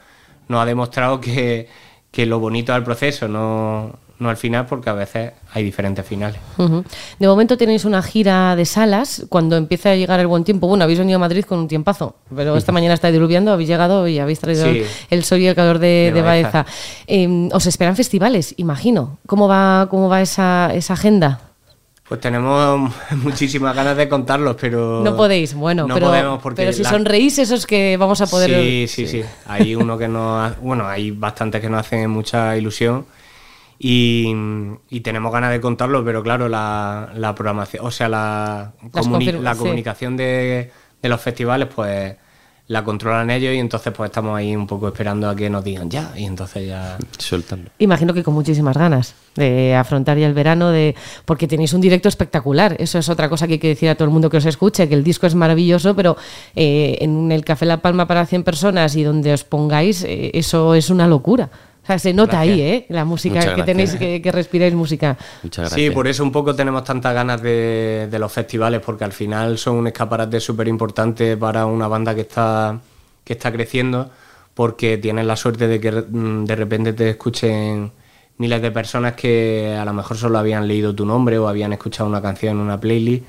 ha 0.50 0.66
demostrado 0.66 1.20
que, 1.22 1.68
lo 2.14 2.40
bonito 2.40 2.74
del 2.74 2.84
proceso, 2.84 3.28
no, 3.28 3.94
no 4.20 4.30
al 4.30 4.38
final, 4.38 4.66
porque 4.66 4.90
a 4.90 4.94
veces 4.94 5.34
hay 5.54 5.64
diferentes 5.64 6.06
finales. 6.06 6.40
De 7.20 7.28
momento 7.28 7.58
tenéis 7.58 7.86
una 7.86 8.02
gira 8.02 8.56
de 8.56 8.66
salas. 8.66 9.26
Cuando 9.30 9.56
empieza 9.56 9.92
a 9.92 9.96
llegar 9.96 10.20
el 10.20 10.28
buen 10.28 10.44
tiempo, 10.44 10.68
bueno, 10.68 10.84
habéis 10.84 11.00
venido 11.00 11.18
a 11.18 11.20
Madrid 11.20 11.46
con 11.46 11.60
un 11.60 11.68
tiempazo, 11.68 12.16
pero 12.36 12.58
esta 12.58 12.72
mañana 12.72 12.96
está 12.96 13.12
diluviando, 13.12 13.52
habéis 13.52 13.70
llegado 13.70 14.08
y 14.08 14.20
habéis 14.20 14.40
traído 14.40 14.66
el 15.10 15.24
sol 15.24 15.40
y 15.40 15.48
el 15.48 15.56
calor 15.56 15.80
de, 15.80 16.22
Baeza. 16.24 16.66
Em, 17.06 17.50
os 17.54 17.68
esperan 17.68 17.96
festivales, 17.96 18.56
imagino. 18.58 19.20
¿Cómo 19.28 19.48
va, 19.48 19.88
cómo 19.90 20.10
va 20.10 20.22
esa, 20.22 20.72
esa 20.74 20.94
agenda? 20.94 21.47
Pues 22.08 22.22
tenemos 22.22 22.92
muchísimas 23.24 23.76
ganas 23.76 23.98
de 23.98 24.08
contarlos, 24.08 24.56
pero... 24.60 25.02
No 25.04 25.16
podéis, 25.18 25.54
bueno, 25.54 25.88
pero, 25.94 26.40
pero 26.56 26.74
si 26.74 26.84
sonreís 26.84 27.38
esos 27.40 27.66
que 27.66 27.98
vamos 27.98 28.22
a 28.22 28.28
poder... 28.28 28.50
Sí, 28.50 28.86
sí, 28.88 29.08
sí. 29.08 29.24
Hay 29.46 29.76
uno 29.76 29.98
que 29.98 30.08
no... 30.08 30.50
Bueno, 30.62 30.88
hay 30.88 31.12
bastantes 31.12 31.60
que 31.62 31.70
nos 31.70 31.82
hacen 31.82 32.10
mucha 32.10 32.56
ilusión 32.56 33.06
y, 33.80 34.34
tenemos 35.04 35.32
ganas 35.32 35.52
de 35.52 35.62
contarlos, 35.62 36.04
pero 36.04 36.24
claro, 36.24 36.50
la, 36.50 37.34
programación, 37.36 37.86
o 37.86 37.92
sea, 37.92 38.10
la, 38.10 38.74
la 39.42 39.56
comunicación 39.56 40.18
de, 40.18 40.72
de 41.02 41.10
los 41.10 41.22
festivales, 41.22 41.68
pues 41.74 42.16
la 42.68 42.84
controlan 42.84 43.30
ellos 43.30 43.54
y 43.54 43.60
entonces 43.60 43.94
pues 43.96 44.10
estamos 44.10 44.38
ahí 44.38 44.56
un 44.56 44.68
poco 44.68 44.90
esperando 44.90 45.30
a 45.30 45.36
que 45.36 45.50
nos 45.50 45.64
digan 45.64 45.90
ya 45.90 46.12
y 46.18 46.26
entonces 46.26 46.68
ya 46.68 46.98
soltando. 47.18 47.72
Imagino 47.80 48.14
que 48.14 48.24
con 48.24 48.34
muchísimas 48.34 48.78
ganas 48.78 49.16
de 49.36 49.74
afrontar 49.76 50.18
ya 50.18 50.28
el 50.28 50.34
verano 50.34 50.70
de 50.70 50.96
porque 51.26 51.48
tenéis 51.48 51.74
un 51.74 51.82
directo 51.82 52.10
espectacular. 52.10 52.76
Eso 52.80 53.00
es 53.00 53.08
otra 53.08 53.30
cosa 53.30 53.48
que 53.48 53.54
hay 53.54 53.60
que 53.60 53.70
decir 53.70 53.90
a 53.90 53.96
todo 53.96 54.06
el 54.06 54.12
mundo 54.12 54.30
que 54.30 54.38
os 54.38 54.46
escuche, 54.46 54.90
que 54.90 54.96
el 54.96 55.04
disco 55.04 55.28
es 55.28 55.36
maravilloso, 55.36 55.96
pero 55.96 56.18
eh, 56.56 56.98
en 57.00 57.32
el 57.32 57.46
Café 57.46 57.66
La 57.66 57.78
Palma 57.78 58.06
para 58.06 58.26
100 58.26 58.44
personas 58.44 58.96
y 58.96 59.04
donde 59.04 59.32
os 59.32 59.46
pongáis, 59.46 60.04
eh, 60.04 60.32
eso 60.34 60.76
es 60.76 60.90
una 60.90 61.08
locura. 61.08 61.50
O 61.88 61.90
sea, 61.90 62.00
se 62.00 62.14
nota 62.14 62.42
ahí, 62.42 62.60
¿eh? 62.60 62.86
La 62.90 63.06
música 63.06 63.56
que 63.56 63.64
tenéis, 63.64 63.96
que, 63.96 64.22
que, 64.22 64.30
respiráis 64.30 64.74
música. 64.74 65.18
Muchas 65.42 65.70
gracias. 65.70 65.88
Sí, 65.88 65.90
por 65.90 66.06
eso 66.06 66.22
un 66.22 66.34
poco 66.34 66.54
tenemos 66.54 66.84
tantas 66.84 67.14
ganas 67.14 67.42
de, 67.42 68.10
los 68.20 68.30
festivales, 68.30 68.82
porque 68.86 69.06
al 69.06 69.14
final 69.14 69.58
son 69.58 69.78
un 69.78 69.88
escaparate 69.88 70.42
súper 70.42 70.68
importante 70.68 71.38
para 71.38 71.66
una 71.66 71.88
banda 71.88 72.14
que 72.14 72.22
está, 72.22 72.78
que 73.24 73.32
está 73.32 73.54
creciendo, 73.54 74.10
porque 74.54 74.98
tienes 74.98 75.26
la 75.26 75.38
suerte 75.38 75.70
de 75.70 75.80
que 75.80 75.94
mm, 75.94 76.44
de 76.44 76.56
repente 76.58 76.92
te 76.92 77.12
escuchen 77.12 77.90
miles 78.38 78.62
de 78.62 78.72
personas 78.72 79.14
que 79.14 79.74
a 79.80 79.86
lo 79.86 79.94
mejor 79.94 80.18
solo 80.18 80.40
habían 80.40 80.68
leído 80.68 80.94
tu 80.94 81.06
nombre 81.06 81.38
o 81.38 81.48
habían 81.48 81.72
escuchado 81.72 82.10
una 82.10 82.22
canción 82.22 82.58
en 82.58 82.64
una 82.64 82.78
playlist. 82.78 83.24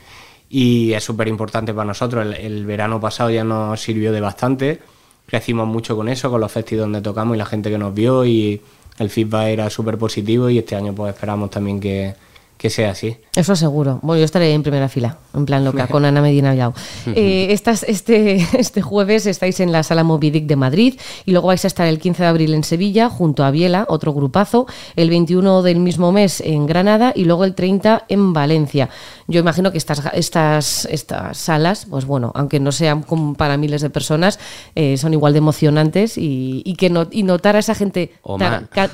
Y 0.51 0.95
es 0.95 1.05
súper 1.05 1.29
importante 1.29 1.73
para 1.73 1.87
nosotros. 1.87 2.27
El, 2.27 2.35
el 2.35 2.67
verano 2.67 3.01
pasado 3.01 3.31
ya 3.31 3.45
nos 3.45 3.81
sirvió 3.81 4.11
de 4.11 4.21
bastante 4.21 4.81
crecimos 5.29 5.69
mucho 5.69 5.95
con 5.95 6.09
eso, 6.09 6.31
con 6.31 6.41
los 6.41 6.51
festivales 6.51 6.85
donde 6.85 7.03
tocamos 7.03 7.37
y 7.37 7.39
la 7.39 7.45
gente 7.45 7.71
que 7.71 7.77
nos 7.77 7.95
vio 7.95 8.25
y 8.25 8.61
el 8.99 9.11
feedback 9.11 9.49
era 9.49 9.71
súper 9.71 9.99
positivo 9.99 10.49
y 10.49 10.59
este 10.59 10.75
año 10.75 10.95
pues 10.95 11.15
esperamos 11.15 11.51
también 11.51 11.79
que, 11.79 12.15
que 12.59 12.71
sea 12.71 12.91
así. 12.91 13.17
Eso 13.37 13.55
seguro. 13.55 14.01
Bueno, 14.03 14.19
yo 14.19 14.25
estaré 14.25 14.53
en 14.53 14.65
primera 14.65 14.89
fila, 14.89 15.19
en 15.33 15.47
plan 15.47 15.65
loca, 15.65 15.87
con 15.87 16.05
Ana 16.05 16.21
Medina 16.21 16.51
Villau. 16.51 16.75
Eh, 17.07 17.47
este, 17.51 18.47
este 18.59 18.83
jueves 18.83 19.27
estáis 19.27 19.61
en 19.61 19.71
la 19.71 19.85
Sala 19.85 20.03
Movidic 20.03 20.47
de 20.47 20.57
Madrid 20.57 20.99
y 21.25 21.31
luego 21.31 21.47
vais 21.47 21.65
a 21.65 21.69
estar 21.69 21.87
el 21.87 22.01
15 22.01 22.25
de 22.25 22.29
abril 22.29 22.55
en 22.55 22.65
Sevilla 22.65 23.09
junto 23.09 23.45
a 23.45 23.53
Biela, 23.53 23.87
otro 23.89 24.13
grupazo, 24.13 24.67
el 24.97 25.09
21 25.09 25.63
del 25.63 25.79
mismo 25.79 26.11
mes 26.11 26.41
en 26.41 26.67
Granada 26.67 27.13
y 27.15 27.25
luego 27.25 27.45
el 27.45 27.55
30 27.55 28.07
en 28.09 28.33
Valencia. 28.33 28.89
Yo 29.29 29.39
imagino 29.39 29.71
que 29.71 29.79
estas, 29.79 30.03
estas, 30.15 30.87
estas 30.87 31.39
salas, 31.39 31.87
pues 31.89 32.07
bueno, 32.07 32.33
aunque 32.35 32.59
no 32.59 32.73
sean 32.73 33.03
como 33.03 33.35
para 33.35 33.57
miles 33.57 33.83
de 33.83 33.91
personas, 33.91 34.41
eh, 34.75 34.97
son 34.97 35.13
igual 35.13 35.33
de 35.33 35.39
emocionantes 35.39 36.15
y, 36.17 36.75
que 36.77 36.91
no, 36.91 37.07
y 37.11 37.23
notar 37.23 37.55
a 37.55 37.61
esa 37.61 37.75
gente 37.77 38.13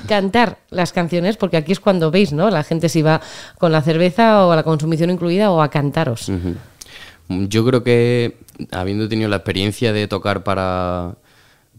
cantar 0.07 0.59
las 0.69 0.91
canciones, 0.93 1.37
porque 1.37 1.57
aquí 1.57 1.71
es 1.71 1.79
cuando 1.79 2.11
veis, 2.11 2.33
¿no? 2.33 2.51
La 2.51 2.63
gente 2.63 2.89
si 2.89 3.01
va 3.01 3.21
con 3.57 3.71
la 3.71 3.81
cerveza 3.81 4.45
o 4.45 4.51
a 4.51 4.55
la 4.55 4.63
consumición 4.63 5.09
incluida 5.09 5.51
o 5.51 5.61
a 5.61 5.69
cantaros. 5.69 6.31
Yo 7.27 7.65
creo 7.65 7.83
que 7.83 8.37
habiendo 8.71 9.09
tenido 9.09 9.29
la 9.29 9.37
experiencia 9.37 9.93
de 9.93 10.07
tocar 10.07 10.43
para, 10.43 11.15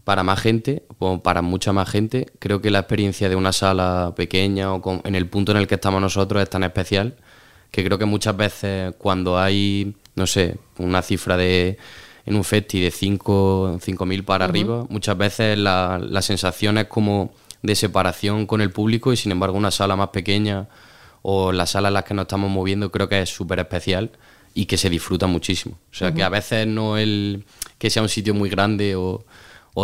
para 0.03 0.23
más 0.23 0.39
gente, 0.39 0.83
o 0.99 1.19
para 1.19 1.41
mucha 1.41 1.73
más 1.73 1.89
gente, 1.89 2.27
creo 2.39 2.61
que 2.61 2.71
la 2.71 2.79
experiencia 2.79 3.29
de 3.29 3.35
una 3.35 3.53
sala 3.53 4.13
pequeña 4.15 4.73
o 4.73 5.01
en 5.03 5.15
el 5.15 5.27
punto 5.27 5.51
en 5.51 5.59
el 5.59 5.67
que 5.67 5.75
estamos 5.75 6.01
nosotros 6.01 6.41
es 6.41 6.49
tan 6.49 6.63
especial 6.63 7.15
que 7.71 7.83
creo 7.83 7.97
que 7.97 8.05
muchas 8.05 8.35
veces 8.35 8.93
cuando 8.97 9.37
hay, 9.37 9.95
no 10.15 10.25
sé, 10.25 10.55
una 10.77 11.01
cifra 11.01 11.37
de 11.37 11.77
en 12.25 12.35
un 12.35 12.43
festi 12.43 12.81
de 12.81 12.89
5.000 12.89 14.25
para 14.25 14.45
arriba, 14.45 14.85
muchas 14.89 15.17
veces 15.17 15.57
la, 15.57 15.97
la 15.97 16.21
sensación 16.21 16.77
es 16.77 16.87
como 16.87 17.31
de 17.61 17.73
separación 17.73 18.45
con 18.45 18.59
el 18.59 18.69
público 18.69 19.13
y 19.13 19.17
sin 19.17 19.31
embargo 19.31 19.57
una 19.57 19.71
sala 19.71 19.95
más 19.95 20.09
pequeña 20.09 20.67
o 21.21 21.51
la 21.51 21.65
sala 21.65 21.89
en 21.89 21.95
la 21.95 22.03
que 22.03 22.13
nos 22.13 22.23
estamos 22.23 22.49
moviendo 22.49 22.91
creo 22.91 23.09
que 23.09 23.21
es 23.21 23.29
súper 23.29 23.59
especial 23.59 24.11
y 24.53 24.65
que 24.65 24.77
se 24.77 24.89
disfruta 24.89 25.27
muchísimo. 25.27 25.77
O 25.91 25.95
sea, 25.95 26.13
que 26.13 26.23
a 26.23 26.29
veces 26.29 26.65
no 26.65 26.97
el 26.97 27.45
que 27.77 27.89
sea 27.89 28.01
un 28.01 28.09
sitio 28.09 28.33
muy 28.33 28.49
grande 28.49 28.95
o, 28.95 29.23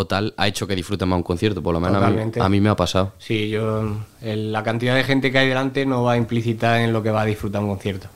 tal 0.08 0.34
ha 0.36 0.48
hecho 0.48 0.66
que 0.66 0.74
disfruten 0.74 1.08
más 1.08 1.18
un 1.18 1.22
concierto, 1.22 1.62
por 1.62 1.72
lo 1.72 1.78
menos 1.78 2.02
a 2.02 2.48
mí, 2.48 2.60
me 2.60 2.68
ha 2.68 2.74
pasado. 2.74 3.12
Sí, 3.18 3.48
yo 3.48 3.96
la 4.20 4.62
cantidad 4.64 4.96
de 4.96 5.04
gente 5.04 5.30
que 5.30 5.38
hay 5.38 5.48
delante 5.48 5.86
no 5.86 6.02
va 6.02 6.16
implícita 6.16 6.82
en 6.82 6.92
lo 6.92 7.02
que 7.02 7.10
va 7.10 7.22
a 7.22 7.24
disfrutar 7.24 7.62
un 7.62 7.68
concierto. 7.68 8.08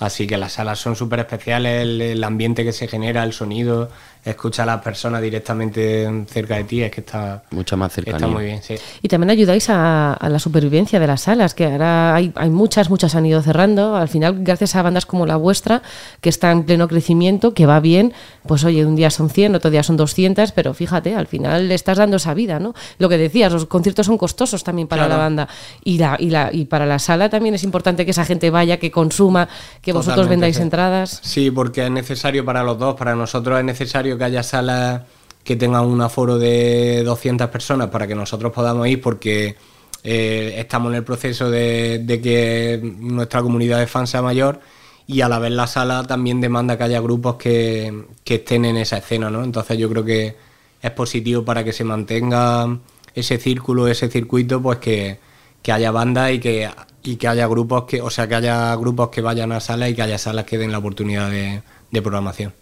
Así 0.00 0.26
que 0.26 0.38
las 0.38 0.54
salas 0.54 0.78
son 0.78 0.96
súper 0.96 1.20
especiales, 1.20 1.82
el, 1.82 2.24
ambiente 2.24 2.64
que 2.64 2.72
se 2.72 2.88
genera, 2.88 3.22
el 3.22 3.34
sonido, 3.34 3.90
escucha 4.24 4.62
a 4.64 4.66
las 4.66 4.82
personas 4.82 5.22
directamente 5.22 6.08
cerca 6.28 6.56
de 6.56 6.64
ti, 6.64 6.82
es 6.82 6.90
que 6.90 7.00
está, 7.00 7.42
Mucha 7.50 7.76
más 7.76 7.96
está 7.96 8.26
muy 8.26 8.44
bien. 8.44 8.62
Sí. 8.62 8.74
Y 9.02 9.08
también 9.08 9.30
ayudáis 9.30 9.68
a, 9.70 10.18
la 10.20 10.38
supervivencia 10.38 11.00
de 11.00 11.06
las 11.06 11.22
salas, 11.22 11.54
que 11.54 11.64
ahora 11.66 12.14
hay, 12.14 12.32
hay, 12.34 12.50
muchas, 12.50 12.90
muchas 12.90 13.14
han 13.14 13.26
ido 13.26 13.40
cerrando. 13.42 13.96
Al 13.96 14.08
final, 14.08 14.36
gracias 14.40 14.76
a 14.76 14.82
bandas 14.82 15.06
como 15.06 15.26
la 15.26 15.36
vuestra, 15.36 15.82
que 16.20 16.28
está 16.28 16.50
en 16.50 16.64
pleno 16.64 16.88
crecimiento, 16.88 17.54
que 17.54 17.66
va 17.66 17.80
bien, 17.80 18.12
pues 18.46 18.64
oye, 18.64 18.84
un 18.84 18.96
día 18.96 19.10
son 19.10 19.30
100, 19.30 19.54
otro 19.54 19.70
día 19.70 19.82
son 19.82 19.96
200, 19.96 20.52
pero 20.52 20.74
fíjate, 20.74 21.14
al 21.14 21.26
final 21.26 21.68
le 21.68 21.74
estás 21.74 21.98
dando 21.98 22.16
esa 22.16 22.34
vida, 22.34 22.58
¿no? 22.58 22.74
Lo 22.98 23.08
que 23.08 23.18
decías, 23.18 23.52
los 23.52 23.66
conciertos 23.66 24.06
son 24.06 24.18
costosos 24.18 24.64
también 24.64 24.88
para 24.88 25.08
la 25.08 25.16
banda 25.16 25.48
y, 25.84 25.98
la, 25.98 26.16
y, 26.18 26.30
la, 26.30 26.50
y 26.52 26.66
para 26.66 26.86
la 26.86 26.98
sala 26.98 27.28
también 27.28 27.54
es 27.54 27.64
importante 27.64 28.04
que 28.04 28.10
esa 28.10 28.24
gente 28.24 28.50
vaya, 28.50 28.78
que 28.78 28.90
consuma, 28.90 29.48
que 29.80 29.92
vosotros 29.92 30.28
vendáis 30.28 30.58
entradas. 30.58 31.20
Sí, 31.22 31.50
porque 31.50 31.84
es 31.84 31.90
necesario 31.90 32.44
para 32.44 32.62
los 32.62 32.78
dos. 32.78 32.96
Para 32.96 33.14
nosotros 33.14 33.58
es 33.58 33.64
necesario 33.64 34.09
que 34.18 34.24
haya 34.24 34.42
salas 34.42 35.02
que 35.44 35.56
tengan 35.56 35.86
un 35.86 36.00
aforo 36.00 36.38
de 36.38 37.02
200 37.04 37.48
personas 37.48 37.88
para 37.88 38.06
que 38.06 38.14
nosotros 38.14 38.52
podamos 38.52 38.86
ir, 38.88 39.00
porque 39.00 39.56
eh, 40.04 40.54
estamos 40.58 40.90
en 40.90 40.96
el 40.96 41.04
proceso 41.04 41.50
de, 41.50 42.20
que 42.22 42.80
nuestra 42.98 43.42
comunidad 43.42 43.78
de 43.78 43.86
fans 43.86 44.10
sea 44.10 44.22
mayor 44.22 44.60
y 45.06 45.22
a 45.22 45.28
la 45.28 45.38
vez 45.38 45.52
la 45.52 45.66
sala 45.66 46.04
también 46.04 46.40
demanda 46.40 46.76
que 46.76 46.84
haya 46.84 47.00
grupos 47.00 47.36
que, 47.36 48.04
estén 48.24 48.64
en 48.64 48.76
esa 48.76 48.98
escena, 48.98 49.30
¿no? 49.30 49.42
Entonces 49.42 49.76
yo 49.78 49.88
creo 49.88 50.04
que 50.04 50.36
es 50.80 50.90
positivo 50.92 51.44
para 51.44 51.64
que 51.64 51.72
se 51.72 51.84
mantenga 51.84 52.78
ese 53.14 53.38
círculo, 53.38 53.88
ese 53.88 54.08
circuito, 54.08 54.62
pues 54.62 54.78
que, 54.78 55.18
que 55.62 55.72
haya 55.72 55.90
bandas 55.90 56.32
y 56.32 56.38
que 56.38 56.68
y 57.02 57.16
que 57.16 57.28
haya 57.28 57.46
grupos 57.46 57.84
que, 57.84 58.00
o 58.00 58.10
sea, 58.10 58.28
que 58.28 58.34
haya 58.34 58.74
grupos 58.76 59.08
que 59.08 59.20
vayan 59.20 59.52
a 59.52 59.60
salas 59.60 59.90
y 59.90 59.94
que 59.94 60.02
haya 60.02 60.18
salas 60.18 60.44
que 60.44 60.58
den 60.58 60.72
la 60.72 60.78
oportunidad 60.78 61.30
de, 61.30 61.62
programación. 62.02 62.52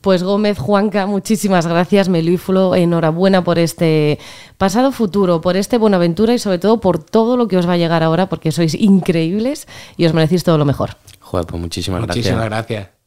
Pues 0.00 0.22
Gómez, 0.22 0.58
Juanca, 0.58 1.06
muchísimas 1.06 1.66
gracias. 1.66 2.08
Melífulo, 2.08 2.74
enhorabuena 2.74 3.44
por 3.44 3.58
este 3.58 4.18
pasado 4.56 4.92
futuro, 4.92 5.40
por 5.40 5.56
este 5.56 5.76
Buenaventura 5.76 6.32
y 6.32 6.38
sobre 6.38 6.58
todo 6.58 6.80
por 6.80 7.02
todo 7.02 7.36
lo 7.36 7.48
que 7.48 7.58
os 7.58 7.68
va 7.68 7.74
a 7.74 7.76
llegar 7.76 8.02
ahora, 8.02 8.28
porque 8.28 8.52
sois 8.52 8.74
increíbles 8.74 9.68
y 9.96 10.06
os 10.06 10.14
merecéis 10.14 10.44
todo 10.44 10.56
lo 10.56 10.64
mejor. 10.64 10.96
Joder, 11.20 11.46
pues 11.46 11.60
muchísimas, 11.60 12.00
muchísimas 12.00 12.44
gracias. 12.46 12.99